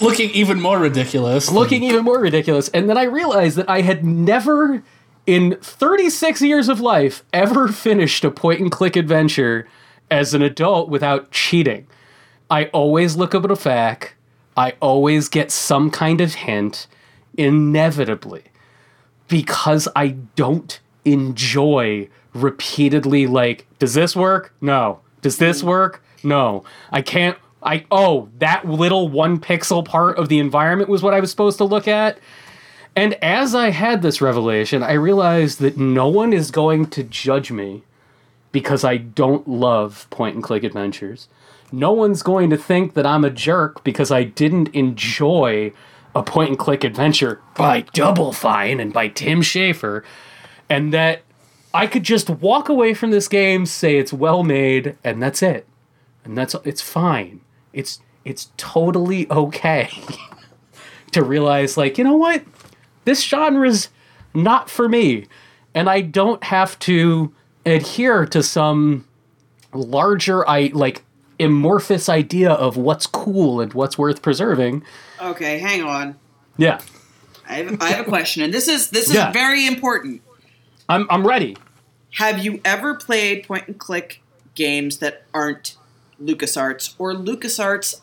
[0.00, 1.50] Looking even more ridiculous.
[1.50, 2.68] looking even more ridiculous.
[2.70, 4.82] And then I realized that I had never,
[5.26, 9.68] in 36 years of life, ever finished a point and click adventure
[10.10, 11.86] as an adult without cheating.
[12.50, 14.10] I always look up at a FAQ,
[14.56, 16.86] I always get some kind of hint,
[17.36, 18.44] inevitably,
[19.28, 24.54] because I don't enjoy repeatedly, like, does this work?
[24.60, 25.00] No.
[25.22, 26.02] Does this work?
[26.22, 26.64] No.
[26.90, 27.38] I can't.
[27.64, 31.58] I oh that little one pixel part of the environment was what I was supposed
[31.58, 32.18] to look at.
[32.96, 37.50] And as I had this revelation, I realized that no one is going to judge
[37.50, 37.82] me
[38.52, 41.28] because I don't love point and click adventures.
[41.72, 45.72] No one's going to think that I'm a jerk because I didn't enjoy
[46.14, 50.04] a point and click adventure by Double Fine and by Tim Schafer,
[50.70, 51.22] and that
[51.72, 55.66] I could just walk away from this game, say it's well made, and that's it.
[56.24, 57.40] And that's it's fine.
[57.74, 59.90] It's it's totally okay
[61.12, 62.42] to realize like, you know what?
[63.04, 63.88] This genre's
[64.32, 65.26] not for me.
[65.74, 67.32] and I don't have to
[67.66, 69.04] adhere to some
[69.72, 71.02] larger I like
[71.40, 74.84] amorphous idea of what's cool and what's worth preserving.
[75.20, 76.14] Okay, hang on.
[76.56, 76.80] Yeah.
[77.48, 79.32] I have, I have a question, and this is this is Yeah.
[79.32, 80.22] very important.
[80.88, 81.56] I'm I'm ready.
[82.14, 84.22] Have you ever played point and click
[84.54, 85.76] games that aren't
[86.22, 88.00] LucasArts or LucasArts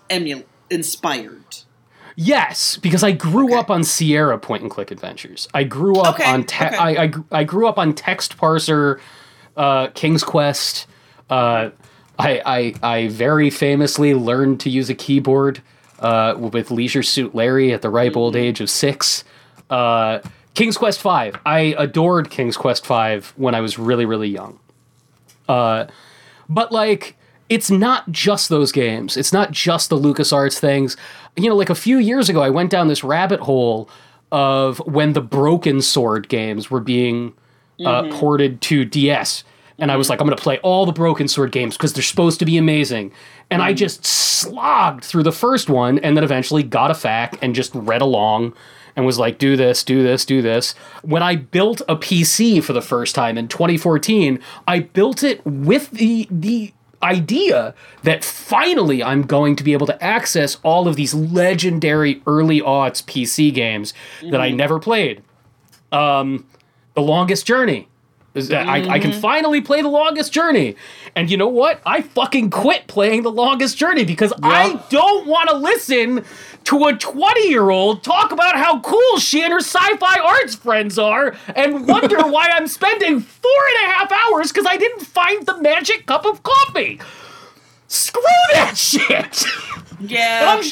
[0.69, 1.43] inspired?
[2.15, 3.55] Yes, because I grew Okay.
[3.55, 5.47] up on Sierra point and click adventures.
[5.53, 6.75] I grew up Okay, on te- okay.
[6.75, 8.99] I, I I grew up on text parser,
[9.55, 10.87] uh, King's Quest.
[11.29, 11.69] Uh,
[12.19, 15.61] I, I I very famously learned to use a keyboard
[15.99, 18.43] uh, with Leisure Suit Larry at the ripe old Mm-hmm.
[18.43, 19.23] age of six.
[19.69, 20.19] Uh,
[20.53, 21.37] King's Quest Five.
[21.45, 24.59] I adored King's Quest Five when I was really really young.
[25.47, 25.87] Uh,
[26.49, 27.15] but like
[27.51, 29.17] it's not just those games.
[29.17, 30.95] It's not just the lucasarts things.
[31.35, 33.89] You know like a few years ago i went down this rabbit hole
[34.31, 37.33] of when the broken sword games were being
[37.81, 38.17] uh, mm-hmm.
[38.17, 39.43] ported to ds
[39.79, 40.11] and i was mm-hmm.
[40.11, 42.57] like i'm going to play all the broken sword games because they're supposed to be
[42.57, 43.11] amazing.
[43.49, 43.77] And i mm-hmm.
[43.77, 48.01] just slogged through the first one and then eventually got a FAQ and just read
[48.01, 48.53] along
[48.95, 50.73] and was like, do this, do this, do this.
[51.01, 54.37] When I built a PC for the first time in 2014,
[54.67, 60.03] I built it with the the idea that finally I'm going to be able to
[60.03, 63.93] access all of these legendary early aughts PC games
[64.31, 65.23] that I never played.
[65.91, 66.45] Um,
[66.93, 67.87] the Longest Journey.
[68.33, 69.19] That I, I can mm-hmm.
[69.19, 70.77] finally play The Longest Journey.
[71.15, 71.81] And you know what?
[71.85, 76.23] I fucking quit playing The Longest Journey because I don't want to listen
[76.65, 80.55] to a 20 year old talk about how cool she and her sci fi arts
[80.55, 85.05] friends are and wonder why I'm spending four and a half hours because I didn't
[85.05, 87.01] find the magic cup of coffee.
[87.87, 89.45] Screw that shit!
[90.03, 90.57] Yeah.
[90.57, 90.63] I'm,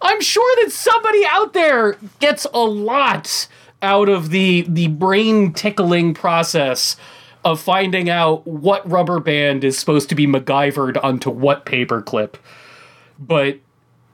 [0.00, 3.48] I'm sure that somebody out there gets a lot
[3.82, 6.96] out of the the brain tickling process
[7.44, 12.34] of finding out what rubber band is supposed to be MacGyvered onto what paperclip.
[13.18, 13.58] But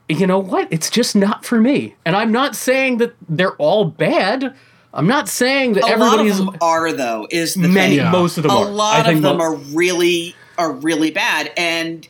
[0.07, 0.67] you know what?
[0.71, 1.95] It's just not for me.
[2.05, 4.55] And I'm not saying that they're all bad.
[4.93, 7.27] I'm not saying that a lot of them are though.
[7.29, 8.11] Is the many thing.
[8.11, 8.65] Most of them a are.
[8.65, 12.07] I lot think of them are really are really bad and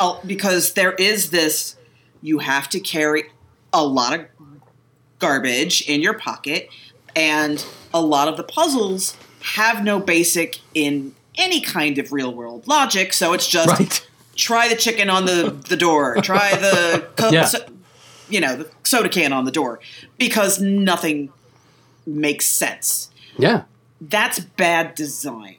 [0.00, 1.76] uh, because there is this
[2.22, 3.24] you have to carry
[3.72, 4.26] a lot of
[5.18, 6.68] garbage in your pocket
[7.16, 9.16] and a lot of the puzzles
[9.54, 14.08] have no basic in any kind of real world logic so it's just right.
[14.36, 17.44] try the chicken on the, the door try the co- Yeah.
[17.44, 17.64] so-
[18.28, 19.80] you know the soda can on the door
[20.18, 21.30] because nothing
[22.06, 23.64] makes sense Yeah.
[24.00, 25.56] that's bad design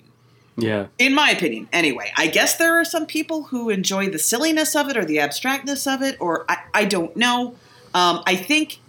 [0.57, 0.87] Yeah.
[0.97, 4.89] in my opinion anyway i guess there are some people who enjoy the silliness of
[4.89, 7.55] it or the abstractness of it or i, I don't know
[7.93, 8.79] um, i think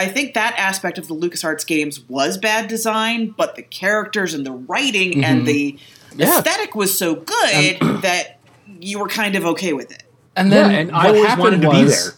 [0.00, 4.44] i think that aspect of the lucasarts games was bad design but the characters and
[4.46, 5.72] the writing and the
[6.10, 6.20] Mm-hmm.
[6.22, 6.38] Yeah.
[6.38, 8.40] aesthetic was so good that
[8.80, 10.02] you were kind of okay with it
[10.34, 12.12] And Yeah, then and what I always happened wanted to was, be there.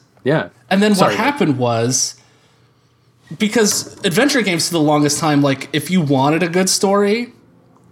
[0.44, 0.48] Yeah.
[0.70, 2.18] And then Sorry, what happened was
[3.38, 7.32] because adventure games for the longest time, like if you wanted a good story,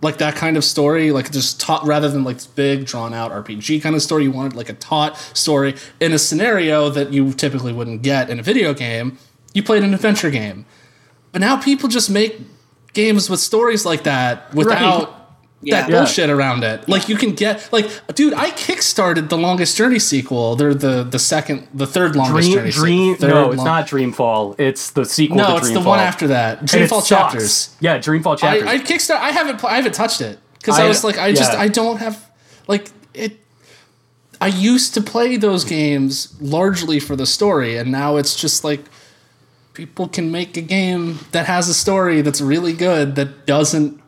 [0.02, 3.30] like that kind of story, like just taught rather than like this big drawn out
[3.32, 7.32] RPG kind of story, you wanted like a taught story in a scenario that you
[7.32, 9.18] typically wouldn't get in a video game.
[9.54, 10.64] You played an adventure game,
[11.32, 12.40] but now people just make
[12.92, 15.16] games with stories like that without.
[15.62, 15.82] Yeah.
[15.82, 15.96] That Yeah.
[15.98, 16.88] bullshit around it.
[16.88, 20.56] Like you can get like, dude, I kickstarted the Longest Journey sequel.
[20.56, 22.70] They're the the second, the third Longest Dream, Journey.
[22.70, 23.14] Dream.
[23.16, 23.28] sequel.
[23.28, 24.54] No, it's long- not Dreamfall.
[24.58, 25.58] It's the sequel to No, Dreamfall.
[25.58, 26.60] it's the one after that.
[26.60, 27.08] And it Dreamfall sucks.
[27.08, 27.70] chapters.
[27.80, 28.66] Yeah, Dreamfall chapters.
[28.66, 29.18] I, I kickstart.
[29.20, 29.58] I haven't.
[29.60, 31.52] pl- I haven't touched it because I, I- was like, I just.
[31.52, 32.24] I don't have
[32.66, 33.38] like it.
[34.40, 38.82] I used to play those games largely for the story, and now it's just like
[39.80, 43.98] people can make a game that has a story that's really good that doesn't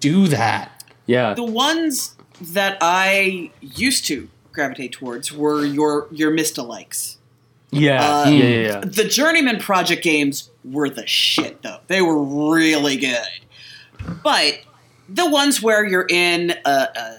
[0.00, 0.82] do that.
[1.06, 1.34] yeah.
[1.34, 7.16] the ones that I used to gravitate towards were your your Myst-alikes.
[7.70, 8.02] yeah.
[8.02, 8.44] Uh, yeah.
[8.44, 8.60] Yeah.
[8.60, 8.80] Yeah.
[8.80, 11.78] The Journeyman Project games were the shit, though.
[11.86, 13.28] They were really good.
[14.24, 14.62] But
[15.08, 17.18] the ones where you're in a, a,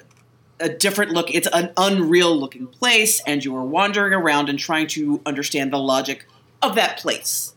[0.60, 4.88] a different look, it's an unreal looking place, and you are wandering around and trying
[4.88, 6.26] to understand the logic
[6.62, 7.54] of that place.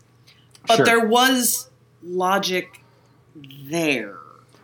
[0.67, 0.85] But Sure.
[0.85, 1.69] there was
[2.03, 2.81] logic
[3.65, 4.17] there.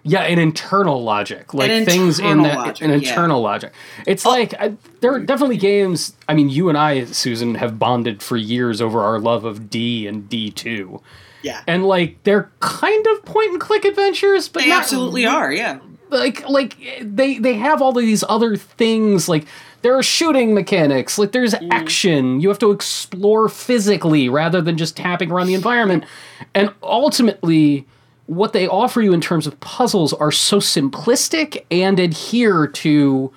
[0.03, 2.95] Yeah, an internal logic, like things in that logic, an yeah.
[2.95, 3.73] internal logic.
[4.07, 4.29] It's oh.
[4.29, 6.15] like I, there are definitely games.
[6.27, 10.07] I mean, you and I, Susan, have bonded for years over our love of D
[10.07, 11.01] and D two,
[11.43, 11.61] Yeah.
[11.67, 15.79] and like they're kind of point and click adventures, but they not absolutely are, yeah.
[16.09, 19.45] like like they they have all of these other things like
[19.81, 21.67] there are shooting mechanics like there's Mm.
[21.71, 26.03] action you have to explore physically rather than just tapping around the environment
[26.55, 27.85] and ultimately
[28.25, 33.31] what they offer you in terms of puzzles are so simplistic and adhere to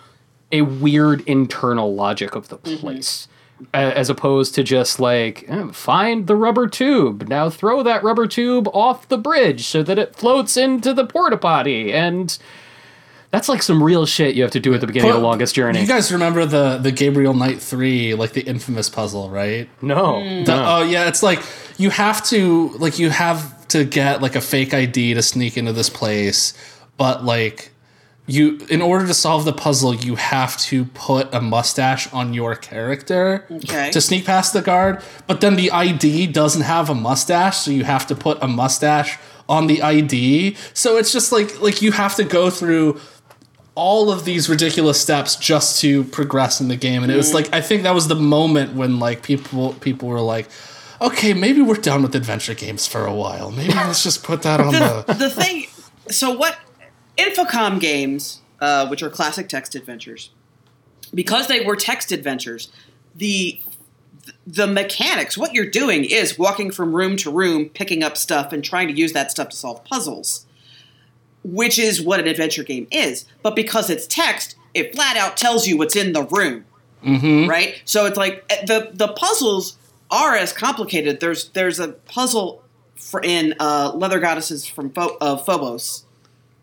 [0.51, 3.27] a weird internal logic of the place.
[3.73, 8.27] a- As opposed to just like eh, find the rubber tube now throw that rubber
[8.27, 12.37] tube off the bridge so that it floats into the porta potty and
[13.33, 15.55] that's like some real shit you have to do at the beginning of the longest
[15.57, 15.81] journey.
[15.81, 19.69] You guys remember the the Gabriel Knight three, like the infamous puzzle, right?
[19.83, 20.47] no, mm.
[20.47, 20.65] The- no.
[20.79, 21.43] Oh yeah, it's like
[21.79, 25.73] you have to like you have to get like a fake ID to sneak into
[25.73, 26.53] this place,
[26.99, 27.71] but like
[28.27, 32.55] you in order to solve the puzzle, you have to put a mustache on your
[32.55, 33.91] character Okay.
[33.91, 35.03] to sneak past the guard.
[35.27, 39.19] But then the ID doesn't have a mustache, so you have to put a mustache
[39.49, 40.57] on the ID.
[40.73, 43.01] So it's just like like you have to go through
[43.75, 47.03] all of these ridiculous steps just to progress in the game.
[47.03, 50.21] And it was like i think that was the moment when like people people were
[50.21, 50.49] like
[51.01, 53.51] okay maybe we're done with adventure games for a while.
[53.51, 55.67] Maybe let's just put that on the, the the thing
[56.09, 56.59] so what
[57.17, 60.31] infocom games uh, which are classic text adventures
[61.15, 62.71] because they were text adventures
[63.15, 63.61] the
[64.47, 68.65] the mechanics what you're doing is walking from room to room picking up stuff and
[68.65, 70.47] trying to use that stuff to solve puzzles
[71.45, 75.67] which is what an adventure game is but because it's text it flat out tells
[75.67, 76.65] you what's in the room
[77.49, 77.83] right?
[77.85, 79.77] So it's like eh, the the puzzles
[80.09, 81.19] are as complicated.
[81.19, 82.63] There's there's a puzzle
[82.95, 86.05] for in uh, Leather Goddesses from Pho- uh, Phobos,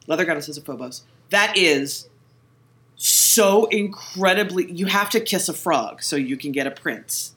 [0.07, 1.03] Leather Goddesses of Phobos.
[1.29, 2.07] That is
[2.95, 4.71] so incredibly.
[4.71, 7.35] You have to kiss a frog so you can get a prince.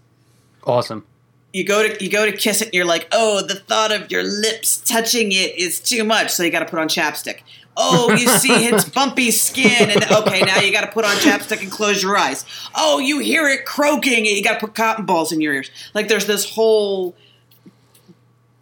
[0.64, 1.05] awesome.
[1.52, 4.10] You go to you go to kiss it, and you're like, oh, the thought of
[4.10, 7.40] your lips touching it is too much, so you got to put on chapstick.
[7.76, 11.60] Oh, you see its bumpy skin, and okay, now you got to put on chapstick
[11.62, 12.44] and close your eyes.
[12.74, 15.70] Oh, you hear it croaking, and you got to put cotton balls in your ears.
[15.94, 17.14] Like there's this whole,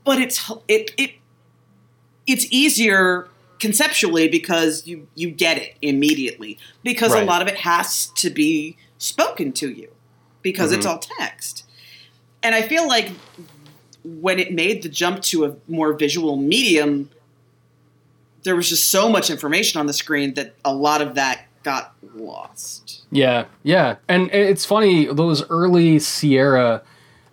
[0.05, 1.13] but it's it it
[2.27, 3.29] it's easier
[3.61, 8.77] conceptually because you you get it immediately because a lot of it has to be
[8.99, 9.89] spoken to you
[10.43, 10.95] because it's mm-hmm.
[10.95, 11.65] all text.
[12.43, 13.13] And I feel like
[14.05, 17.11] when it made the jump to a more visual medium,
[18.43, 21.95] there was just so much information on the screen that a lot of that got
[22.15, 23.05] lost.
[23.11, 26.83] Yeah, yeah, and it's funny those early Sierra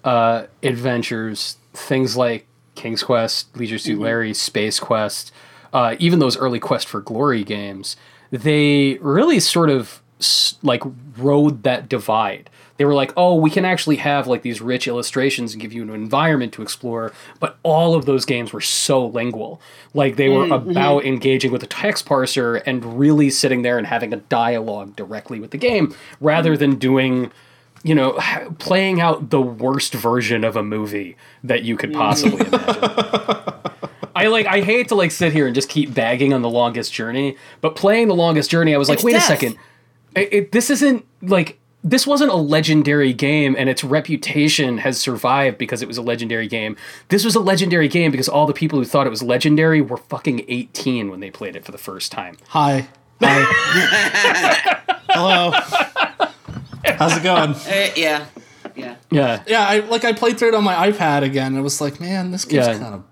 [0.04, 5.32] uh, adventures, things like King's Quest, Leisure Suit Larry, Space Quest,
[5.74, 7.96] uh, even those early Quest for Glory games,
[8.32, 10.02] they really sort of
[10.64, 10.82] like
[11.18, 12.50] rode that divide.
[12.78, 15.82] They were like, oh, we can actually have like these rich illustrations and give you
[15.82, 19.60] an environment to explore, but all of those games were so lingual.
[19.94, 20.72] Like they were mm-hmm.
[20.72, 25.40] about engaging with a text parser and really sitting there and having a dialogue directly
[25.40, 26.60] with the game rather mm-hmm.
[26.60, 27.32] than doing
[27.84, 28.14] you know,
[28.60, 32.48] playing out the worst version of a movie that you could possibly mm.
[32.48, 33.54] imagine.
[34.16, 36.92] I like I hate to like sit here and just keep bagging on the longest
[36.92, 39.24] journey, but playing the longest journey, I was like, It's wait death.
[39.24, 39.58] a second,
[40.16, 45.58] it, it- this isn't like this wasn't a legendary game, and its reputation has survived
[45.58, 46.76] because it was a legendary game.
[47.10, 49.98] This was a legendary game because all the people who thought it was legendary were
[49.98, 52.38] fucking eighteen when they played it for the first time.
[52.50, 52.88] hi
[53.22, 53.44] hi
[55.10, 55.52] hello
[56.98, 58.26] how's it going Eh, yeah,
[58.76, 58.96] yeah.
[59.10, 61.82] Yeah, yeah i like i played through it on my ipad again and it was
[61.82, 62.78] like man this game's Yeah.
[62.78, 63.04] kind of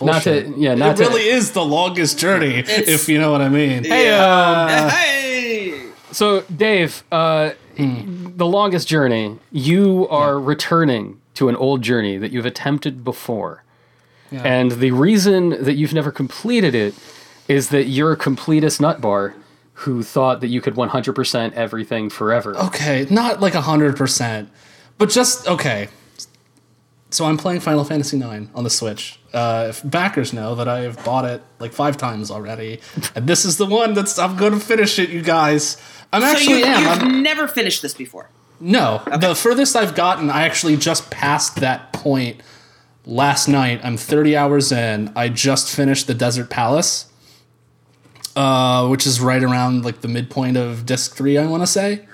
[0.00, 0.58] Not to- bullshit.
[0.58, 3.84] yeah, not it to- really is the longest journey if you know what i mean
[3.84, 11.82] Hey, uh, hey, So, Dave, uh, the longest journey, you are returning to an old
[11.82, 13.62] journey that you've attempted before.
[14.30, 14.42] Yeah.
[14.42, 16.94] And the reason that you've never completed it
[17.48, 19.34] is that you're a completist nutbar
[19.74, 22.56] who thought that you could 100% everything forever.
[22.56, 24.48] okay, not like hundred percent,
[24.98, 25.88] but just okay.
[27.10, 29.20] So I'm playing Final Fantasy IX on the Switch.
[29.36, 32.80] Uh, if backers know that I have bought it like five times already,
[33.14, 35.76] and this is the one that's I'm going to finish it, you guys.
[36.10, 36.80] I'm so actually you, am.
[36.80, 38.30] you've I'm, never finished this before.
[38.60, 42.40] no, the furthest I've gotten, I actually just passed that point
[43.04, 43.80] last night.
[43.84, 45.12] I'm 30 hours in.
[45.14, 47.12] I just finished the Desert Palace,
[48.36, 52.06] uh, which is right around like the midpoint of disc three, I want to say.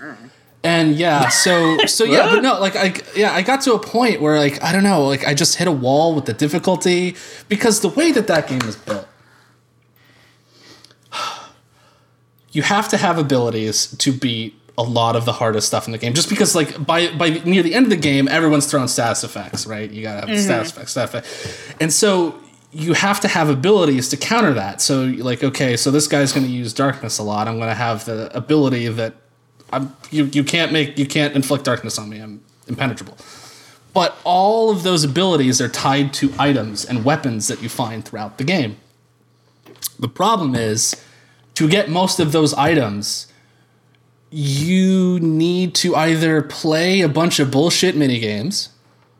[0.64, 4.20] And yeah, so so yeah, but no, like I yeah, I got to a point
[4.20, 7.16] where like I don't know, like I just hit a wall with the difficulty
[7.48, 9.06] because the way that that game is built,
[12.52, 15.98] you have to have abilities to beat a lot of the hardest stuff in the
[15.98, 16.14] game.
[16.14, 19.66] Just because like by by near the end of the game, everyone's throwing status effects,
[19.66, 19.90] right?
[19.90, 20.80] You gotta have status mm-hmm.
[20.80, 22.38] effects, status effects, and so
[22.72, 24.80] you have to have abilities to counter that.
[24.80, 27.46] So like, okay, so this guy's going to use darkness a lot.
[27.46, 29.14] I'm going to have the ability that
[29.72, 32.18] I'm you you can't make you can't inflict darkness on me.
[32.18, 33.16] I'm impenetrable.
[33.94, 38.38] But all of those abilities are tied to items and weapons that you find throughout
[38.38, 38.76] the game.
[39.98, 40.96] The problem is
[41.54, 43.26] to get most of those items,
[44.30, 48.70] you need to either play a bunch of bullshit mini games,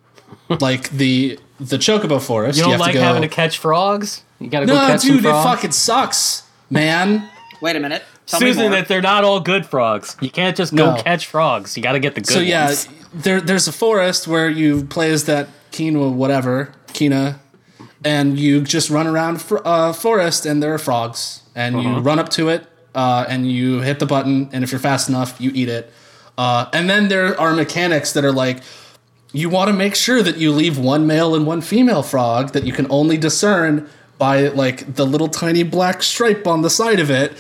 [0.61, 2.57] like the the Chocobo Forest.
[2.59, 4.25] You don't have like to go, having to catch frogs?
[4.39, 7.29] You gotta go No, catch some dude, it fucking sucks, man.
[7.61, 8.03] Wait a minute.
[8.27, 10.17] Tell Susan, that they're not all good frogs.
[10.21, 11.03] You can't just go No.
[11.03, 11.77] catch frogs.
[11.77, 12.37] You gotta get the good ones.
[12.37, 12.89] so yeah, ones.
[13.13, 17.41] there there's a forest where you play as that quinoa whatever Kina,
[18.05, 22.19] and you just run around for, uh, forest and there are frogs and you run
[22.19, 25.51] up to it uh, and you hit the button and if you're fast enough you
[25.55, 25.93] eat it,
[26.39, 28.63] uh, and then there are mechanics that are like.
[29.35, 32.65] You want to make sure that you leave one male and one female frog that
[32.65, 37.11] you can only discern by like the little tiny black stripe on the side of
[37.11, 37.33] it,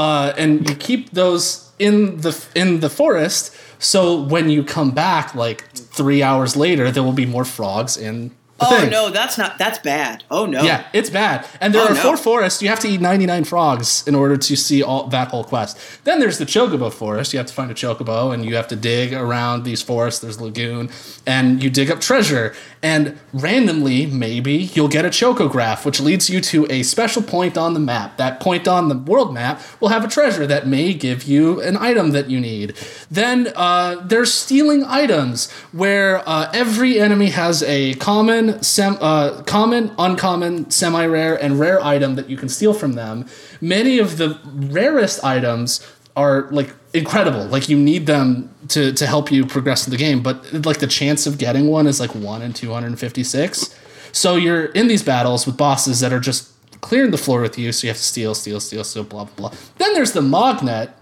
[0.00, 3.54] uh, and you keep those in the in the forest.
[3.78, 4.00] So
[4.34, 5.58] when you come back, like
[5.98, 8.30] three hours later, there will be more frogs in
[8.60, 8.90] Oh thing.
[8.90, 9.58] no, that's not.
[9.58, 10.24] That's bad.
[10.30, 10.62] Oh no.
[10.62, 11.46] Yeah, it's bad.
[11.60, 12.00] And there Oh, are no.
[12.02, 12.62] four forests.
[12.62, 15.78] You have to eat 99 frogs in order to see all that whole quest.
[16.04, 17.32] Then there's the Chocobo forest.
[17.32, 20.20] You have to find a Chocobo and you have to dig around these forests.
[20.20, 20.90] There's a lagoon
[21.26, 22.54] and you dig up treasure.
[22.82, 27.74] And randomly, maybe, you'll get a Chocograph, which leads you to a special point on
[27.74, 28.16] the map.
[28.16, 31.76] That point on the world map will have a treasure that may give you an
[31.76, 32.74] item that you need.
[33.10, 39.92] Then uh, there's stealing items, where uh, every enemy has a common, sem- uh, common,
[39.98, 43.26] uncommon, semi-rare, and rare item that you can steal from them.
[43.60, 45.86] Many of the rarest items
[46.16, 47.44] are like incredible.
[47.44, 50.36] Like you need them to to help you progress in the game, but
[50.66, 53.74] like the chance of getting one is like one in two hundred and fifty six.
[54.12, 57.72] So you're in these battles with bosses that are just clearing the floor with you.
[57.72, 59.58] So you have to steal, steal, steal, steal, blah blah blah.
[59.78, 60.92] Then there's the Mognet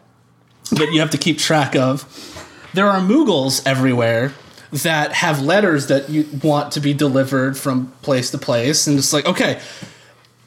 [0.72, 2.04] that you have to keep track of.
[2.74, 4.34] There are Moogles everywhere
[4.72, 9.12] that have letters that you want to be delivered from place to place, and it's
[9.12, 9.60] like okay.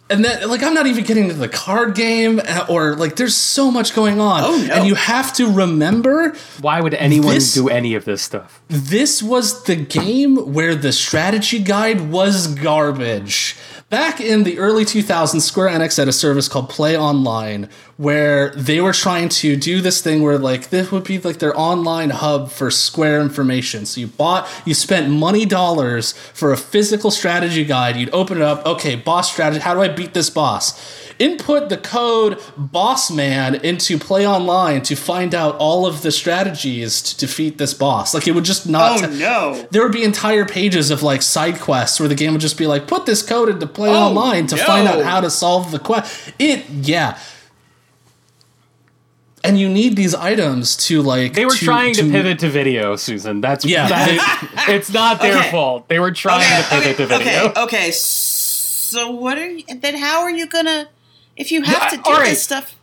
[0.10, 3.34] And then, like, I'm not even getting to the card game, uh, or like, there's
[3.34, 4.74] so much going on, Oh, no.
[4.74, 8.60] and you have to remember Why would anyone This- do any of this stuff?
[8.68, 13.56] this was the game where the strategy guide was garbage.
[13.92, 18.94] Back in the early 2000s, Square Enix had a service called PlayOnline where they were
[18.94, 22.72] trying to do this thing where like this would be like their online hub for
[22.72, 23.86] Square information.
[23.86, 27.98] So you bought, you spent money dollars for a physical strategy guide.
[27.98, 28.66] You'd open it up.
[28.66, 29.60] Okay, boss strategy.
[29.60, 30.80] How do I beat this boss?
[31.22, 37.60] Input the code Bossman into PlayOnline to find out all of the strategies to defeat
[37.60, 38.16] this boss.
[38.16, 39.04] Like it would just not.
[39.04, 39.68] Oh no.
[39.70, 42.66] There would be entire pages of like side quests where the game would just be
[42.66, 44.66] like, put this code into Play Oh, Online to no.
[44.66, 46.34] find out how to solve the quest.
[46.40, 47.20] It, yeah.
[49.44, 51.34] And you need these items to like.
[51.34, 53.42] They were trying to, pivot to video, Susan.
[53.42, 53.88] That's Yeah.
[53.88, 55.52] that- it's not their Okay.
[55.52, 55.88] fault.
[55.88, 57.50] They were trying to pivot to video.
[57.50, 57.92] Okay, okay.
[57.92, 59.64] So what are you?
[59.76, 60.90] Then how are you gonna?
[61.38, 62.30] If you have to do all right.
[62.30, 62.76] this stuff,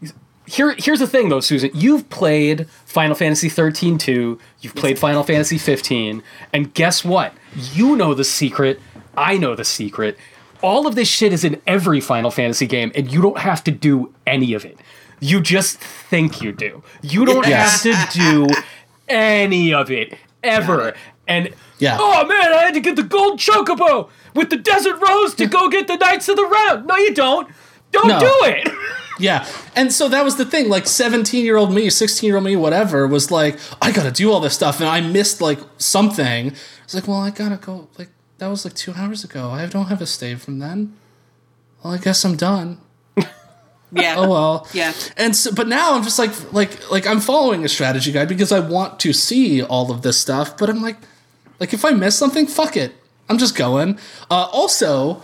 [0.46, 1.70] Here, here's the thing, though, Susan.
[1.74, 4.38] You've played Final Fantasy 13 2.
[4.60, 6.22] You've played Final Fantasy 15,
[6.52, 7.34] and guess what?
[7.74, 8.80] You know the secret.
[9.16, 10.16] I know the secret.
[10.62, 13.70] All of this shit is in every Final Fantasy game, and you don't have to
[13.70, 14.78] do any of it.
[15.20, 16.82] You just think you do.
[17.02, 17.84] You don't Yes.
[17.84, 18.46] have to do
[19.08, 20.94] any of it ever.
[21.26, 21.96] And Yeah.
[22.00, 25.68] oh man, I had to get the gold chocobo with the desert rose to go
[25.68, 26.86] get the Knights of the Round.
[26.86, 27.48] No, you don't.
[27.92, 28.20] Don't No.
[28.20, 28.68] do it.
[29.20, 29.48] Yeah.
[29.74, 30.68] And so that was the thing.
[30.68, 34.30] Like 17 year old me, 16 year old me, whatever, was like, I gotta do
[34.30, 34.78] all this stuff.
[34.78, 36.52] And I missed like something.
[36.84, 37.88] It's like, well, I gotta go.
[37.98, 39.50] Like, that was like two hours ago.
[39.50, 40.94] I don't have a save from then.
[41.82, 42.78] Well, I guess I'm done.
[43.92, 44.68] yeah, Oh well.
[44.72, 44.92] yeah.
[45.16, 48.52] And so, but now I'm just like, like, like I'm following a strategy guide because
[48.52, 50.56] I want to see all of this stuff.
[50.56, 50.96] But I'm like,
[51.58, 52.92] like if I miss something, fuck it.
[53.28, 53.98] I'm just going.
[54.30, 55.22] Uh, also,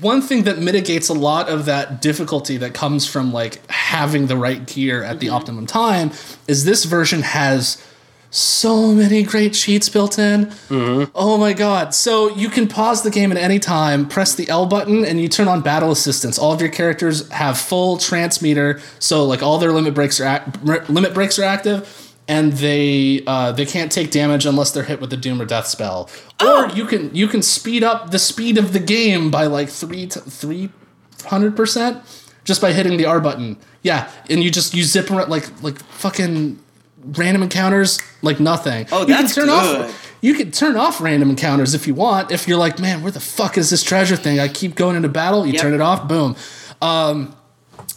[0.00, 4.36] one thing that mitigates a lot of that difficulty that comes from like having the
[4.36, 5.36] right gear at the mm-hmm.
[5.36, 6.10] optimum time
[6.48, 7.82] is this version has
[8.30, 10.46] so many great cheats built in.
[10.46, 11.12] Mm-hmm.
[11.14, 11.94] Oh my god.
[11.94, 15.28] So you can pause the game at any time, press the L button, and you
[15.28, 16.36] turn on battle assistance.
[16.36, 20.24] All of your characters have full Trance meter, so like all their limit breaks are
[20.24, 22.13] act- limit breaks are active.
[22.26, 25.66] And they uh, they can't take damage unless they're hit with a doom or death
[25.66, 26.08] spell.
[26.40, 30.06] Or you can you can speed up the speed of the game by like three
[30.06, 30.70] to three
[31.26, 31.98] hundred percent
[32.44, 33.58] just by hitting the R button.
[33.82, 36.58] Yeah, and you just you zip around like like fucking
[37.04, 38.86] random encounters like nothing.
[38.90, 39.80] Oh, you that's can turn good.
[39.82, 42.30] off you can turn off random encounters if you want.
[42.30, 44.40] If you're like, man, where the fuck is this treasure thing?
[44.40, 45.44] I keep going into battle.
[45.46, 45.60] You Yep.
[45.62, 46.08] turn it off.
[46.08, 46.36] Boom.
[46.80, 47.36] Um,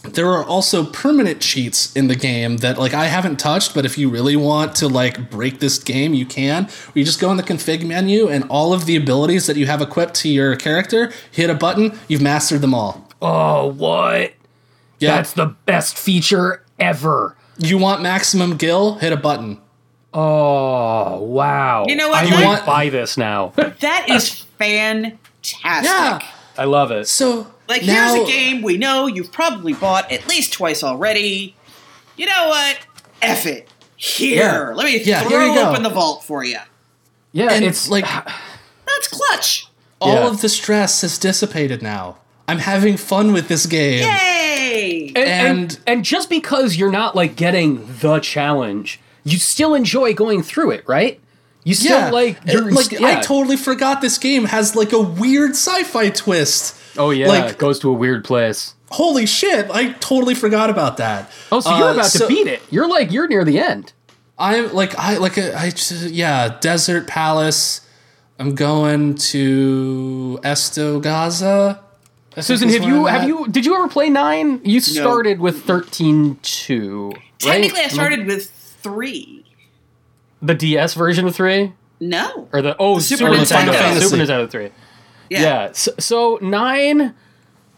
[0.02, 3.98] there are also permanent cheats in the game that like I haven't touched, but if
[3.98, 6.68] you really want to like break this game, you can.
[6.94, 9.82] You just go in the config menu and all of the abilities that you have
[9.82, 13.08] equipped to your character, hit a button, you've mastered them all.
[13.20, 14.34] Oh, what?
[15.00, 15.16] Yeah.
[15.16, 17.36] That's the best feature ever.
[17.58, 18.94] you want maximum gil?
[18.96, 19.60] Hit a button.
[20.14, 21.84] Oh, wow.
[21.86, 23.52] You know what, I like- might buy this now.
[23.56, 25.60] That is fantastic.
[25.64, 26.20] Yeah.
[26.56, 27.06] I love it.
[27.08, 31.54] So Like, now, here's a game we know you've probably bought at least twice already.
[32.16, 32.78] You know what?
[33.22, 33.68] F it.
[33.96, 34.36] Here.
[34.68, 34.74] Yeah.
[34.74, 35.70] Let me Yeah, throw here you go.
[35.70, 36.58] open the vault for you.
[37.32, 39.66] Yeah, and it's like That's clutch.
[40.00, 40.26] all Yeah.
[40.28, 42.18] of the stress has dissipated now.
[42.46, 44.00] I'm having fun with this game.
[44.08, 45.12] Yay!
[45.14, 50.14] and, and and- and just because you're not like getting the challenge, you still enjoy
[50.14, 51.20] going through it, right?
[51.64, 55.50] You still Yeah, like you're like I totally forgot this game has like a weird
[55.50, 56.74] sci-fi twist.
[56.98, 58.74] Oh yeah, like- it goes to a weird place.
[58.90, 59.70] Holy shit!
[59.70, 61.30] I totally forgot about that.
[61.52, 62.62] Oh, so you're Uh, about so- to beat it.
[62.70, 63.92] You're like you're near the end.
[64.38, 67.82] I'm like I like a, I just- yeah, Desert Palace.
[68.40, 71.80] I'm going to Esto Gaza.
[72.36, 73.28] I Susan, have you I'm have at.
[73.28, 74.60] you did you ever play nine?
[74.64, 77.12] You started with thirteen two.
[77.40, 78.48] Technically, I started with
[78.82, 79.44] three.
[80.40, 82.48] the DS version of three No.
[82.52, 83.72] or the oh Super Super, Nintendo.
[83.72, 84.16] Nintendo, Super Fantasy.
[84.32, 84.70] Nintendo three.
[85.30, 85.72] Yeah.
[85.72, 87.14] So, so nine.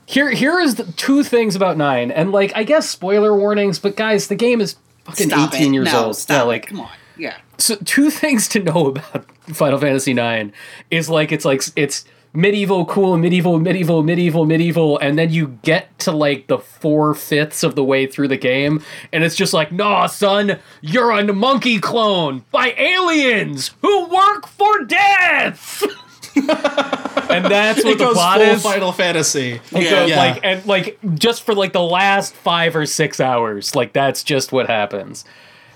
[0.07, 3.97] Here, here is the two things about nine, and like I guess spoiler warnings, but
[3.97, 4.75] guys, the game is
[5.05, 5.75] fucking Stop eighteen it.
[5.77, 6.17] years no, old.
[6.17, 6.47] Stop yeah, it.
[6.47, 6.91] like Come on.
[7.17, 7.37] Yeah.
[7.59, 10.53] so two things to know about Final Fantasy nine
[10.91, 15.97] is like it's like it's medieval, cool, medieval, medieval, medieval, medieval, and then you get
[16.01, 18.83] to like the four fifths of the way through the game,
[19.13, 24.85] and it's just like, nah, son, you're a monkey clone by aliens who work for
[24.85, 25.85] death.
[26.37, 28.63] and that's what It the goes plot full is.
[28.63, 29.53] Final Fantasy.
[29.53, 29.91] It Yeah.
[29.91, 30.17] goes, Yeah.
[30.19, 34.53] like and like just for like the last five or six hours like that's just
[34.53, 35.25] what happens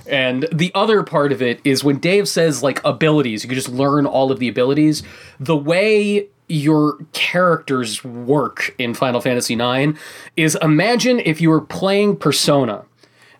[0.06, 3.70] and the other part of it is when dave says like abilities you can just
[3.70, 5.02] learn all of the abilities
[5.40, 9.98] the way your characters work in final fantasy IX
[10.36, 12.84] is imagine if you were playing persona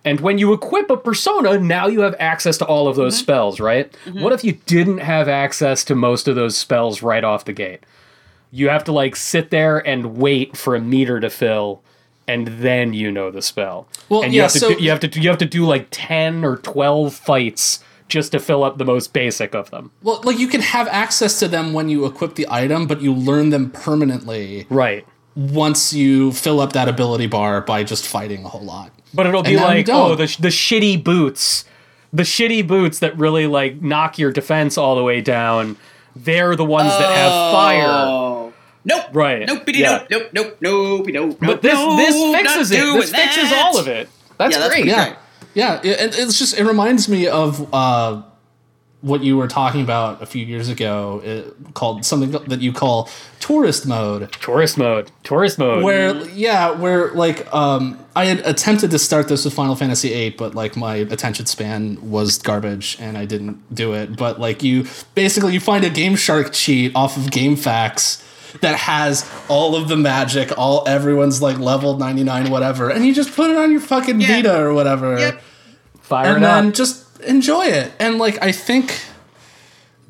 [0.05, 3.23] and when you equip a persona, now you have access to all of those mm-hmm.
[3.23, 3.91] spells, right?
[4.05, 4.23] Mm-hmm.
[4.23, 7.85] What if you didn't have access to most of those spells right off the gate?
[8.51, 11.83] You have to like sit there and wait for a meter to fill,
[12.29, 13.89] and then you know the spell.
[14.09, 15.65] Well, and you yeah, have to so- do, you have to you have to do
[15.65, 19.91] like ten or twelve fights just to fill up the most basic of them.
[20.03, 23.15] Well, like you can have access to them when you equip the item, but you
[23.15, 25.07] learn them permanently Right.
[25.37, 28.91] Once you fill up that ability bar by just fighting a whole lot.
[29.13, 31.65] But it'll be And now like, oh, the the shitty boots,
[32.13, 35.77] the shitty boots that really like knock your defense all the way down.
[36.17, 37.85] They're the ones that have fire.
[37.87, 38.53] Oh.
[38.85, 39.05] Nope.
[39.13, 39.47] Right.
[39.47, 39.63] Nope.
[39.69, 40.05] Yeah.
[40.11, 40.29] Nope.
[40.33, 40.57] Nope.
[40.61, 41.07] Nope.
[41.09, 41.39] Nope.
[41.41, 42.81] But this this nope, fixes not it.
[42.83, 43.65] doing This fixes that.
[43.65, 44.09] all of it.
[44.39, 44.83] That's Yeah, that's great.
[44.83, 45.17] pretty Yeah, Right.
[45.55, 45.81] yeah.
[45.83, 48.23] It, it- it's just it reminds me of uh,
[49.05, 53.11] what you were talking about a few years ago, it, called something that you call
[53.39, 54.33] tourist mode.
[54.33, 55.11] Tourist mode.
[55.23, 55.85] Tourist mode.
[55.85, 60.31] Where yeah, where like um, I had attempted to start this with Final Fantasy VIII,
[60.31, 64.17] but like my attention span was garbage and I didn't do it.
[64.17, 68.23] But like you basically you find a GameShark cheat off of GameFAQs
[68.61, 73.13] that has all of the magic, all everyone's like level ninety nine, whatever, and you
[73.13, 74.29] just put it on your fucking Yeah.
[74.29, 75.43] Vita or whatever Yep.
[76.01, 76.75] fire and it then up.
[76.75, 77.93] just enjoy it.
[77.99, 79.01] And like I think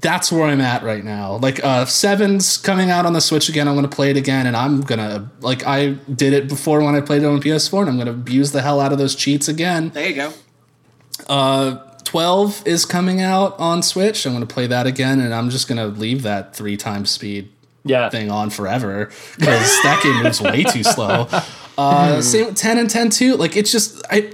[0.01, 1.37] that's where I'm at right now.
[1.37, 3.69] Like uh Seven's coming out on the Switch again.
[3.69, 7.01] I'm gonna play it again, and I'm gonna like I did it before when I
[7.01, 9.91] played it on PS4, and I'm gonna abuse the hell out of those cheats again.
[9.91, 10.33] There you go.
[11.29, 14.27] Uh, Twelve is coming out on Switch.
[14.27, 17.51] I'm gonna play that again, and I'm just gonna leave that three times speed
[17.85, 18.11] yeah.
[18.11, 21.29] thing on forever because that game moves way too slow.
[21.77, 23.37] Uh, same with 10 and 10 too.
[23.37, 24.33] Like it's just I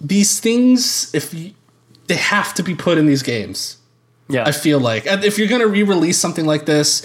[0.00, 1.52] these things if you,
[2.06, 3.76] they have to be put in these games.
[4.28, 4.44] Yeah.
[4.46, 7.02] I feel like and if you're going to re-release something like this,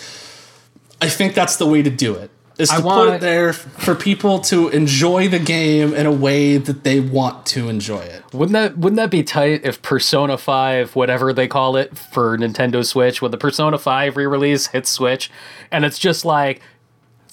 [1.02, 2.32] I think that's the way to do it.
[2.60, 6.58] Is I to put it there for people to enjoy the game in a way
[6.58, 8.22] that they want to enjoy it.
[8.32, 12.86] Wouldn't that wouldn't that be tight if Persona 5, whatever they call it for Nintendo
[12.86, 15.32] Switch, when the Persona 5 re-release hits Switch,
[15.72, 16.62] and it's just like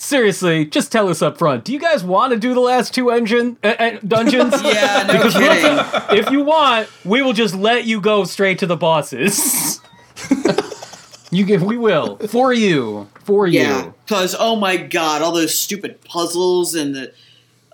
[0.00, 1.64] seriously, just tell us up front.
[1.64, 4.54] Do you guys want to do the last two engine uh, uh, dungeons?
[4.70, 5.04] Yeah.
[5.06, 6.18] No Because we'll kidding.
[6.18, 9.80] if you want, we will just let you go straight to the bosses.
[11.30, 13.60] you get, we will for you, for you.
[13.60, 13.84] Yeah.
[13.84, 13.94] you.
[14.06, 17.12] Because oh my god, all those stupid puzzles and the.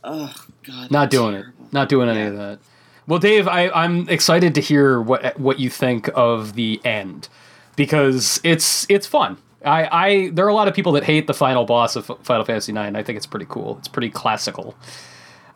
[0.04, 0.90] Oh god.
[0.90, 1.46] Not doing it.
[1.72, 2.58] Not doing any of that.
[3.06, 7.28] Well, Dave, I, I'm excited to hear what what you think of the end
[7.76, 9.38] because it's it's fun.
[9.66, 12.44] I, I there are a lot of people that hate the final boss of Final
[12.44, 12.96] Fantasy IX.
[12.96, 13.76] I think it's pretty cool.
[13.78, 14.74] It's pretty classical.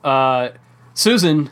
[0.04, 0.50] Uh,
[0.94, 1.50] Susan,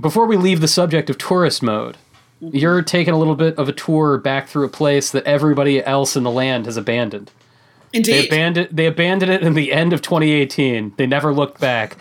[0.00, 1.96] before we leave the subject of tourist mode,
[2.40, 6.16] you're taking a little bit of a tour back through a place that everybody else
[6.16, 7.30] in the land has abandoned.
[7.92, 10.94] Indeed, They abandoned they abandoned it in the end of 2018.
[10.96, 11.96] They never looked back.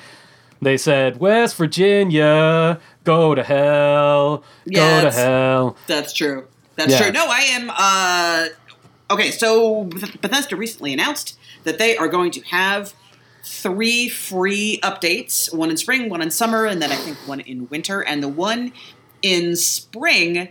[0.61, 6.45] They said, "West Virginia, go to hell, Yeah, go to hell." That's true.
[6.75, 7.01] That's Yeah.
[7.01, 7.11] true.
[7.11, 7.69] No, I am.
[7.75, 8.45] Uh,
[9.11, 12.93] okay, so Bethesda recently announced that they are going to have
[13.43, 17.67] three free updates one in spring, one in summer, and then I think one in
[17.69, 18.01] winter.
[18.01, 18.73] And the one
[19.21, 20.49] in spring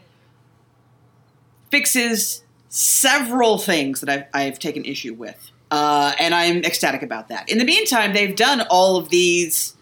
[1.71, 5.51] fixes several things that I've, I've taken issue with.
[5.71, 7.49] Uh, and I'm ecstatic about that.
[7.49, 9.77] In the meantime, they've done all of these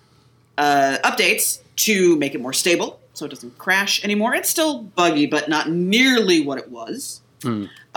[0.58, 4.34] uh, updates to make it more stable so it doesn't crash anymore.
[4.34, 7.20] It's still buggy, but not nearly what it was.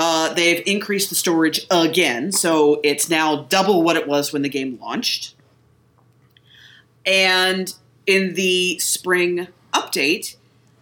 [0.03, 4.49] Uh, they've increased the storage again, so it's now double what it was when the
[4.49, 5.35] game launched.
[7.05, 7.71] And
[8.07, 10.37] in the spring update,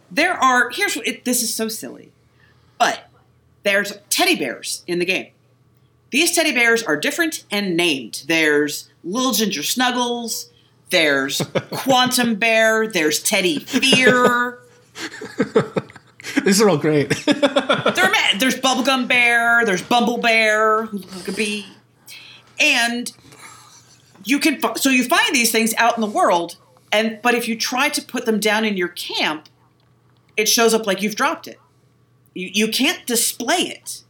[0.10, 2.14] there are here's what it, this is so silly,
[2.78, 3.10] but
[3.64, 5.32] there's teddy bears in the game.
[6.12, 8.24] These teddy bears are different and named.
[8.26, 10.50] There's Little Ginger Snuggles.
[10.92, 11.42] There's
[11.72, 12.88] Quantum Bear.
[12.88, 14.60] There's Teddy Fear.
[16.46, 17.10] These are all great.
[17.26, 19.66] There are ma- there's Bubblegum Bear.
[19.66, 21.66] There's Bumble Bear, who looks like a bee,
[22.60, 23.12] and
[24.26, 24.60] you can.
[24.78, 26.58] So you find these things out in the world,
[26.92, 29.50] and but if you try to put them down in your camp,
[30.38, 31.60] it shows up like you've dropped it.
[32.34, 34.04] You you can't display it.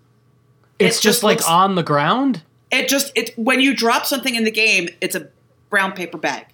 [0.80, 2.41] It's It just just like looks- on the ground.
[2.72, 5.30] It just it when you drop something in the game, it's a
[5.70, 6.47] brown paper bag.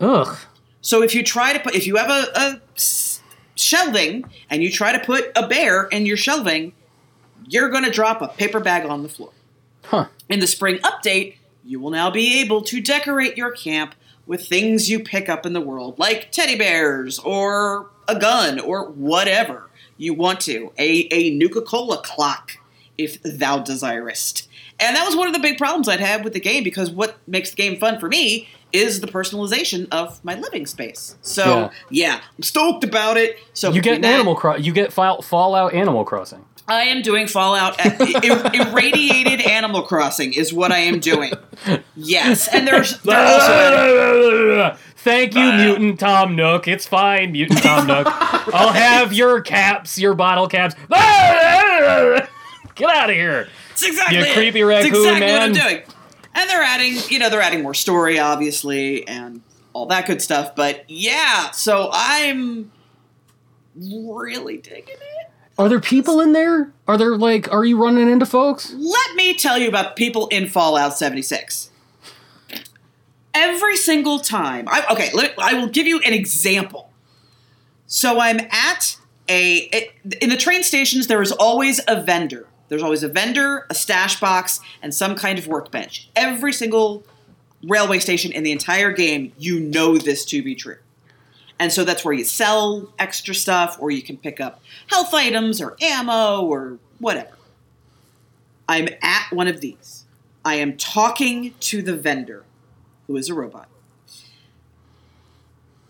[0.00, 0.36] Ugh.
[0.82, 3.09] So if you try to put, if you have a, a s-
[3.54, 6.72] shelving and you try to put a bear in your shelving,
[7.48, 9.30] you're going to drop a paper bag on the floor.
[9.84, 10.06] Huh.
[10.28, 11.34] In the spring update,
[11.64, 13.94] you will now be able to decorate your camp
[14.26, 18.88] with things you pick up in the world, like teddy bears or a gun or
[18.90, 20.72] whatever you want to.
[20.78, 22.52] A, a Nuka Cola clock,
[22.96, 24.48] if thou desirest.
[24.78, 27.18] And that was one of the big problems I'd had with the game because what
[27.26, 31.16] makes the game fun for me is the personalization of my living space.
[31.22, 33.38] So, yeah, I'm stoked about it.
[33.54, 36.44] So You get that- Animal Cro- You get Fallout Animal Crossing.
[36.68, 37.84] I am doing Fallout.
[37.84, 41.32] ir- irradiated Animal Crossing is what I am doing.
[41.96, 46.68] Yes, and there's, there's also Thank you, Mutant Tom Nook.
[46.68, 48.06] It's fine, Mutant Tom Nook.
[48.54, 50.74] I'll have your caps, your bottle caps.
[50.90, 53.48] Get out of here.
[53.72, 54.34] It's exactly You it.
[54.34, 55.82] creepy That's raccoon, exactly what I'm man.
[56.40, 59.42] And they're adding, you know, they're adding more story, obviously, and
[59.74, 60.56] all that good stuff.
[60.56, 62.72] But yeah, so I'm
[63.76, 65.30] really digging it.
[65.58, 66.72] Are there people in there?
[66.88, 67.52] Are there like?
[67.52, 68.72] Are you running into folks?
[68.72, 71.70] Let me tell you about people in Fallout 76.
[73.34, 76.90] Every single time, I, okay, let, I will give you an example.
[77.86, 78.96] So I'm at
[79.28, 81.06] a it, in the train stations.
[81.06, 82.46] There is always a vendor.
[82.70, 86.08] There's always a vendor, a stash box, and some kind of workbench.
[86.16, 87.04] Every single
[87.64, 90.78] railway station in the entire game, you know this to be true.
[91.58, 95.60] And so that's where you sell extra stuff, or you can pick up health items
[95.60, 97.36] or ammo or whatever.
[98.68, 100.04] I'm at one of these.
[100.44, 102.44] I am talking to the vendor,
[103.08, 103.68] who is a robot.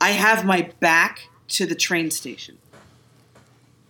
[0.00, 2.56] I have my back to the train station.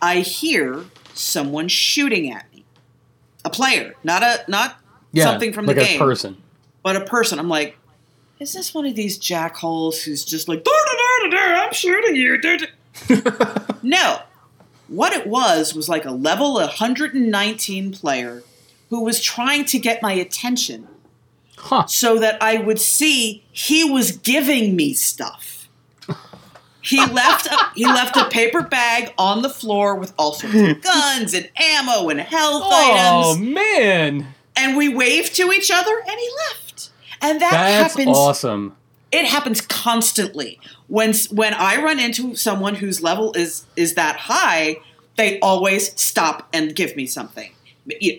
[0.02, 2.49] I hear someone shooting at me.
[3.44, 4.76] A player, not a not
[5.16, 6.36] something from like the a game, person.
[6.82, 7.38] but a person.
[7.38, 7.76] I'm like,
[8.38, 12.16] is this one of these jackholes who's just like, "Dur, dur, dur, dur, I'm shooting
[12.16, 12.38] you?
[12.40, 14.20] dur, dur." no.
[14.88, 18.42] What it was was like a level 119 player
[18.88, 20.88] who was trying to get my attention
[21.56, 21.86] Huh.
[21.86, 25.59] so that I would see he was giving me stuff.
[26.82, 30.82] He left a, he left a paper bag on the floor with all sorts of
[30.82, 34.26] guns and ammo and health Oh items, Oh man,
[34.56, 36.90] and we waved to each other, and he left.
[37.22, 38.16] And that that's happens.
[38.16, 38.76] awesome.
[39.12, 40.58] It happens constantly.
[40.86, 44.78] When when I run into someone whose level is is that high,
[45.16, 47.52] they always stop and give me something,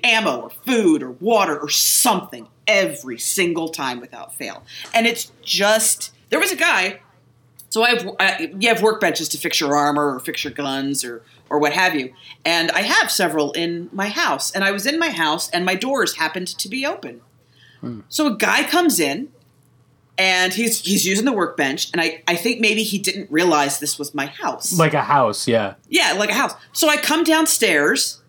[0.04, 4.64] ammo or food or water or something every single time without fail.
[4.94, 7.00] And it's just there was a guy.
[7.72, 11.06] So I have I, you have workbenches to fix your armor or fix your guns
[11.06, 12.14] or or what have you,
[12.46, 14.52] and I have several in my house.
[14.52, 17.22] And I was in my house, and my doors happened to be open.
[17.80, 18.02] Hmm.
[18.10, 19.30] So a guy comes in,
[20.18, 23.98] and he's he's using the workbench, and I I think maybe he didn't realize this
[23.98, 24.78] was my house.
[24.78, 25.76] Like a house, yeah.
[25.88, 26.54] yeah, like a house.
[26.74, 28.22] So I come downstairs,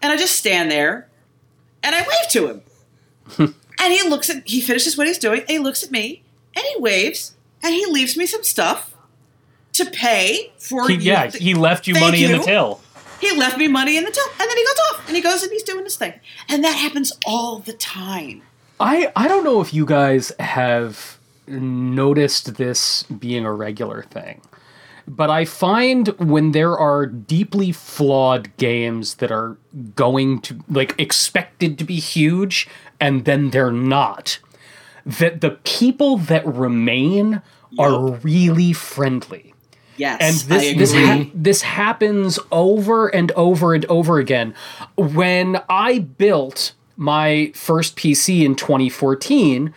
[0.00, 1.08] and I just stand there,
[1.82, 2.62] and I wave to him,
[3.80, 6.22] and he looks at he finishes what he's doing, and he looks at me,
[6.54, 7.35] and he waves,
[7.66, 8.94] and he leaves me some stuff
[9.74, 10.88] to pay for.
[10.88, 12.80] He, you- yeah, he left you Thank money in the till.
[13.20, 15.42] he left me money in the till, and then he goes off, and he goes
[15.42, 16.14] and he's doing his thing,
[16.48, 18.42] and that happens all the time.
[18.80, 24.40] I I don't know if you guys have noticed this being a regular thing.
[25.08, 29.56] But I find when there are deeply flawed games that are
[29.94, 32.66] going to like expected to be huge
[32.98, 34.40] and then they're not,
[35.04, 37.40] that the people that remain
[37.78, 39.52] are really friendly.
[39.96, 40.78] Yes, And I this agree.
[40.78, 44.54] this ha- this happens over and over and over again.
[44.96, 49.72] When I built my first PC in 2014,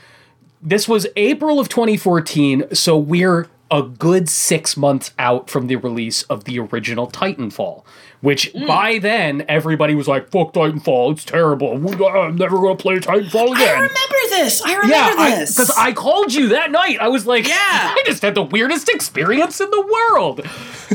[0.62, 6.24] this was April of 2014, so we're a good six months out from the release
[6.24, 7.84] of the original Titanfall.
[8.22, 8.68] Which Hmm.
[8.68, 11.72] by then everybody was like, "Fuck Titanfall, it's terrible.
[11.74, 13.70] I'm never gonna play Titanfall again.
[13.70, 14.62] I remember this.
[14.62, 16.98] I remember yeah, this because I, called you that night.
[17.00, 17.56] I was like, Yeah.
[17.60, 20.42] I just had the weirdest experience in the world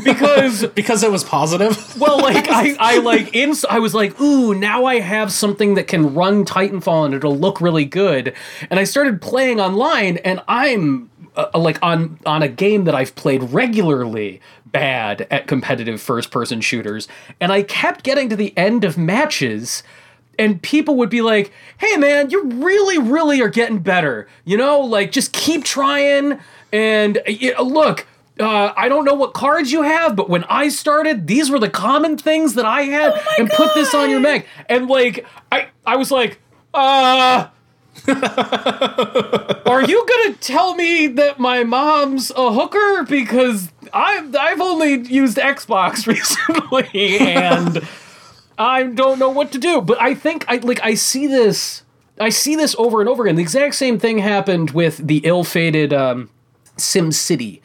[0.05, 1.97] because Because it was positive.
[2.01, 5.87] well, like I, I like in, I was like, ooh, now I have something that
[5.87, 8.35] can run Titanfall and it'll look really good.
[8.70, 13.14] And I started playing online, and I'm uh, like on on a game that I've
[13.14, 17.09] played regularly bad at competitive first person shooters,
[17.41, 19.82] and I kept getting to the end of matches.
[20.37, 24.26] And people would be like, "Hey, man, you really, really are getting better.
[24.45, 26.41] You know, like just keep trying.
[26.72, 28.05] And y- look,
[28.41, 31.70] uh, I don't know what cards you have, but when I started, these were the
[31.70, 34.28] common things that I had, and put this on your God.
[34.28, 34.47] Meg.
[34.68, 36.41] And like, I, I was like,
[36.72, 37.47] uh.
[39.67, 43.05] Are you gonna tell me that my mom's a hooker?
[43.05, 46.07] Because I've I've only used Xbox
[46.95, 47.87] recently and
[48.59, 49.81] I don't know what to do.
[49.81, 51.83] But I think I like I see this
[52.21, 53.37] I see this over and over again.
[53.37, 56.31] The exact same thing happened with the ill-fated um,
[56.77, 57.61] SimCity.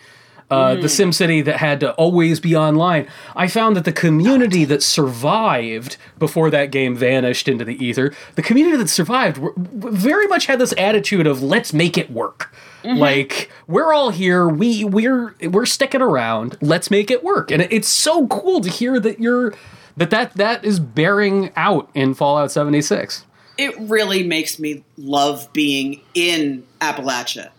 [0.49, 3.07] Uh, The SimCity that had to always be online.
[3.35, 8.41] I found that the community that survived before that game vanished into the ether, the
[8.41, 12.51] community that survived w- very much had this attitude of let's make it work.
[12.83, 16.57] Like we're all here, we we're we're sticking around.
[16.61, 19.53] Let's make it work, and it's so cool to hear that you're
[19.97, 23.25] that that that is bearing out in Fallout 76.
[23.57, 27.49] it really makes me love being in Appalachia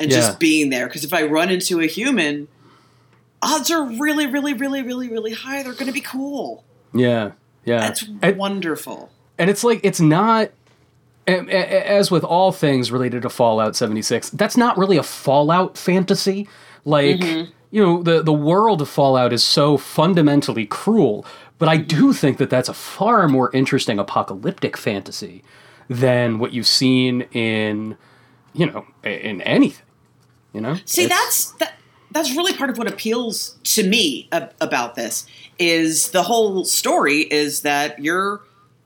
[0.00, 0.16] and Yeah.
[0.16, 0.86] just being there.
[0.88, 2.48] Because if I run into a human,
[3.42, 5.62] odds are really, really, really, really, really high.
[5.62, 6.64] They're going to be cool.
[6.92, 7.32] Yeah,
[7.64, 7.80] yeah.
[7.80, 9.10] That's And- wonderful.
[9.38, 10.50] and it's like it's not
[11.26, 16.48] as with all things related to fallout 76 that's not really a fallout fantasy
[16.84, 17.50] like mm-hmm.
[17.70, 21.24] you know the the world of fallout is so fundamentally cruel
[21.58, 25.44] but i do think that that's a far more interesting apocalyptic fantasy
[25.88, 27.96] than what you've seen in
[28.54, 29.86] you know in anything
[30.52, 31.74] you know See, It's- that's that.
[32.12, 35.26] That's really part of what appeals to me ab- about this
[35.60, 38.40] is the whole story is that you're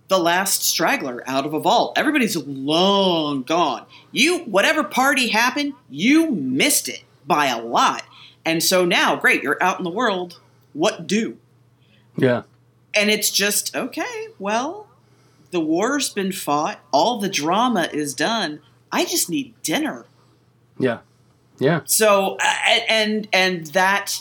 [0.09, 1.95] the last straggler out of a vault.
[1.97, 3.87] Everybody's long gone.
[4.13, 8.03] You, whatever party happened, you missed it by a lot.
[8.45, 10.39] And so now, great, you're out in the world.
[10.75, 11.39] What do?
[12.19, 12.43] yeah
[12.95, 14.87] And it's just, okay, well,
[15.51, 18.61] the war's been fought, all the drama is done.
[18.93, 20.05] I just need dinner.
[20.79, 20.99] yeah
[21.59, 24.17] yeah So and and that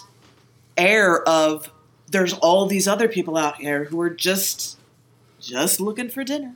[0.78, 1.72] air of
[2.10, 4.78] there's all these other people out here who are just
[5.40, 6.56] just looking for dinner,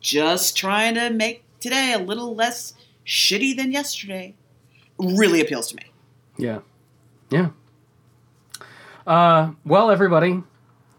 [0.00, 2.72] just trying to make today a little less
[3.06, 4.34] shitty than yesterday.
[4.98, 5.82] Really appeals to me.
[6.38, 6.60] Yeah.
[7.30, 7.48] Yeah.
[9.06, 10.42] Uh, well, everybody,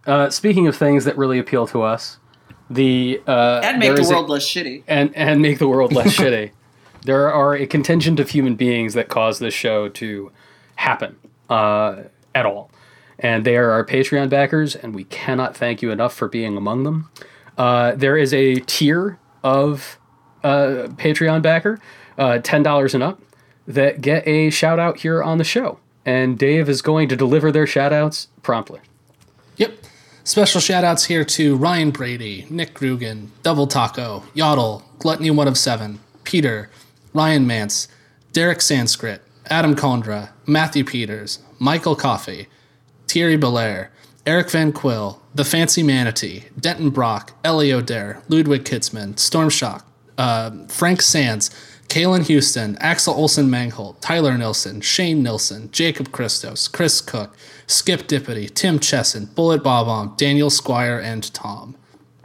[0.05, 2.17] uh, speaking of things that really appeal to us,
[2.69, 4.83] the uh, And make the is a- world less shitty.
[4.87, 6.51] and and make the world less shitty.
[7.05, 10.31] There are a contingent of human beings that cause this show to
[10.75, 11.17] happen
[11.49, 12.71] uh, at all,
[13.19, 16.83] and they are our Patreon backers, and we cannot thank you enough for being among
[16.83, 17.09] them.
[17.57, 19.99] Uh, there is a tier of
[20.43, 21.79] uh, Patreon backer,
[22.17, 23.21] uh, ten dollars and up,
[23.67, 27.51] that get a shout out here on the show, and Dave is going to deliver
[27.51, 28.79] their shout outs promptly.
[29.57, 29.73] Yep.
[30.23, 35.57] Special shout outs here to Ryan Brady, Nick Grugan, Double Taco, Yodel, Gluttony One of
[35.57, 36.69] Seven, Peter,
[37.13, 37.87] Ryan Mance,
[38.31, 42.47] Derek Sanskrit, Adam Condra, Matthew Peters, Michael Coffey,
[43.07, 43.91] Thierry Belair,
[44.25, 49.83] Eric Van Quill, The Fancy Manatee, Denton Brock, Ellie O'Dare, Ludwig Kitzman, Stormshock,
[50.17, 51.49] uh, Frank Sands,
[51.89, 57.37] Kalen Houston, Axel Olsen Mangholt, Tyler Nilsson, Shane Nilsson, Jacob Christos, Chris Cook,
[57.67, 61.75] Skip Dippity, Tim Chesson, Bullet Bob-omb, Daniel Squire, and Tom.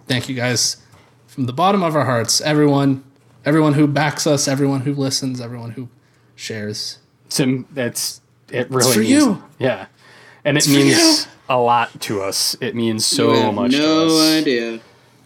[0.06, 0.78] Thank you guys
[1.26, 3.04] from the bottom of our hearts, everyone,
[3.44, 5.88] everyone who backs us, everyone who listens, everyone who
[6.34, 6.98] shares.
[7.28, 8.20] Sim, that's
[8.50, 8.70] it.
[8.70, 9.42] Really for means, you.
[9.58, 9.86] Yeah,
[10.44, 12.56] and it means a lot to us.
[12.60, 14.12] It means so much to us.
[14.12, 14.80] No idea.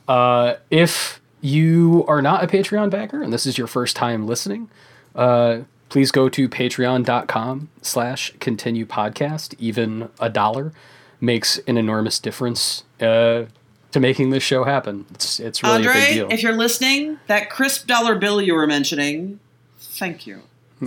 [0.08, 4.70] Uh, if you are not a Patreon backer and this is your first time listening,
[5.14, 9.54] uh, please go to patreon.com slash continue podcast.
[9.58, 10.72] Even a dollar
[11.20, 13.44] makes an enormous difference uh,
[13.92, 15.06] to making this show happen.
[15.14, 16.28] It's, it's really a big Andre, deal.
[16.30, 19.38] if you're listening, that crisp dollar bill you were mentioning,
[19.78, 20.42] thank you.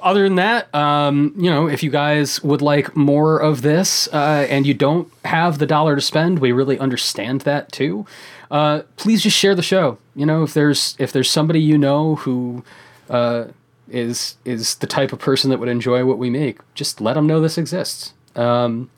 [0.00, 4.46] other than that, um, you know, if you guys would like more of this uh,
[4.50, 8.06] and you don't have the dollar to spend, we really understand that too.
[8.50, 9.98] Uh, please just share the show.
[10.14, 12.64] You know, if there's if there's somebody you know who
[13.08, 13.46] uh,
[13.88, 17.26] is is the type of person that would enjoy what we make, just let them
[17.26, 18.12] know this exists.
[18.36, 18.90] Um,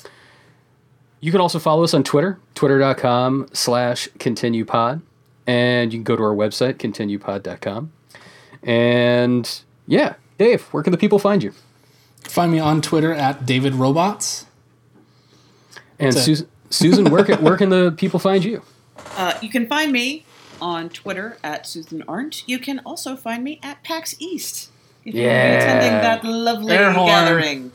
[1.20, 5.02] you can also follow us on Twitter, twitter.com slash continuepod.
[5.46, 7.90] And you can go to our website, continuepod.com.
[8.62, 11.52] And yeah, Dave, where can the people find you?
[12.24, 14.44] Find me on Twitter at David Robots.
[15.98, 18.62] And Susan, Susan where, can, where can the people find you?
[19.16, 20.24] Uh, you can find me
[20.60, 22.46] on Twitter at Susan Arendt.
[22.46, 24.70] You can also find me at PAX East.
[25.04, 25.58] If you're Yeah.
[25.58, 27.72] attending that lovely gathering.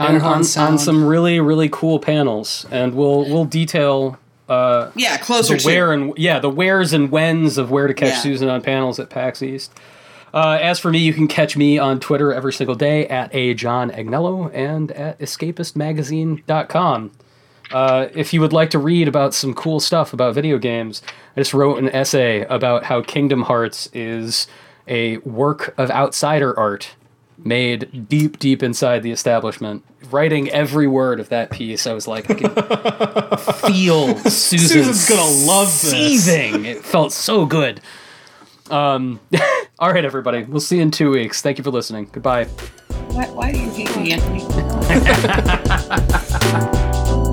[0.00, 2.66] On, on, on some really, really cool panels.
[2.70, 5.66] And we'll we'll detail uh, Yeah, closer the to.
[5.66, 8.20] where and yeah, the wheres and whens of where to catch Yeah.
[8.20, 9.72] Susan on panels at PAX East.
[10.32, 13.52] Uh, as for me, you can catch me on Twitter every single day at a
[13.54, 17.10] John Agnello and at escapistmagazine.com.
[17.72, 21.02] Uh, if you would like to read about some cool stuff about video games,
[21.36, 24.48] I just wrote an essay about how Kingdom Hearts is
[24.88, 26.90] a work of outsider art
[27.44, 29.84] made deep, deep inside the establishment.
[30.10, 32.50] Writing every word of that piece, I was like, I can
[33.72, 36.24] feel Susan Susan's gonna love this.
[36.24, 36.64] seething.
[36.64, 37.80] It felt so good.
[38.70, 39.20] Um,
[39.78, 40.44] all right, everybody.
[40.44, 41.42] We'll see you in two weeks.
[41.42, 42.08] Thank you for listening.
[42.12, 42.44] Goodbye.
[42.44, 44.40] Why, why do you hate me, Anthony?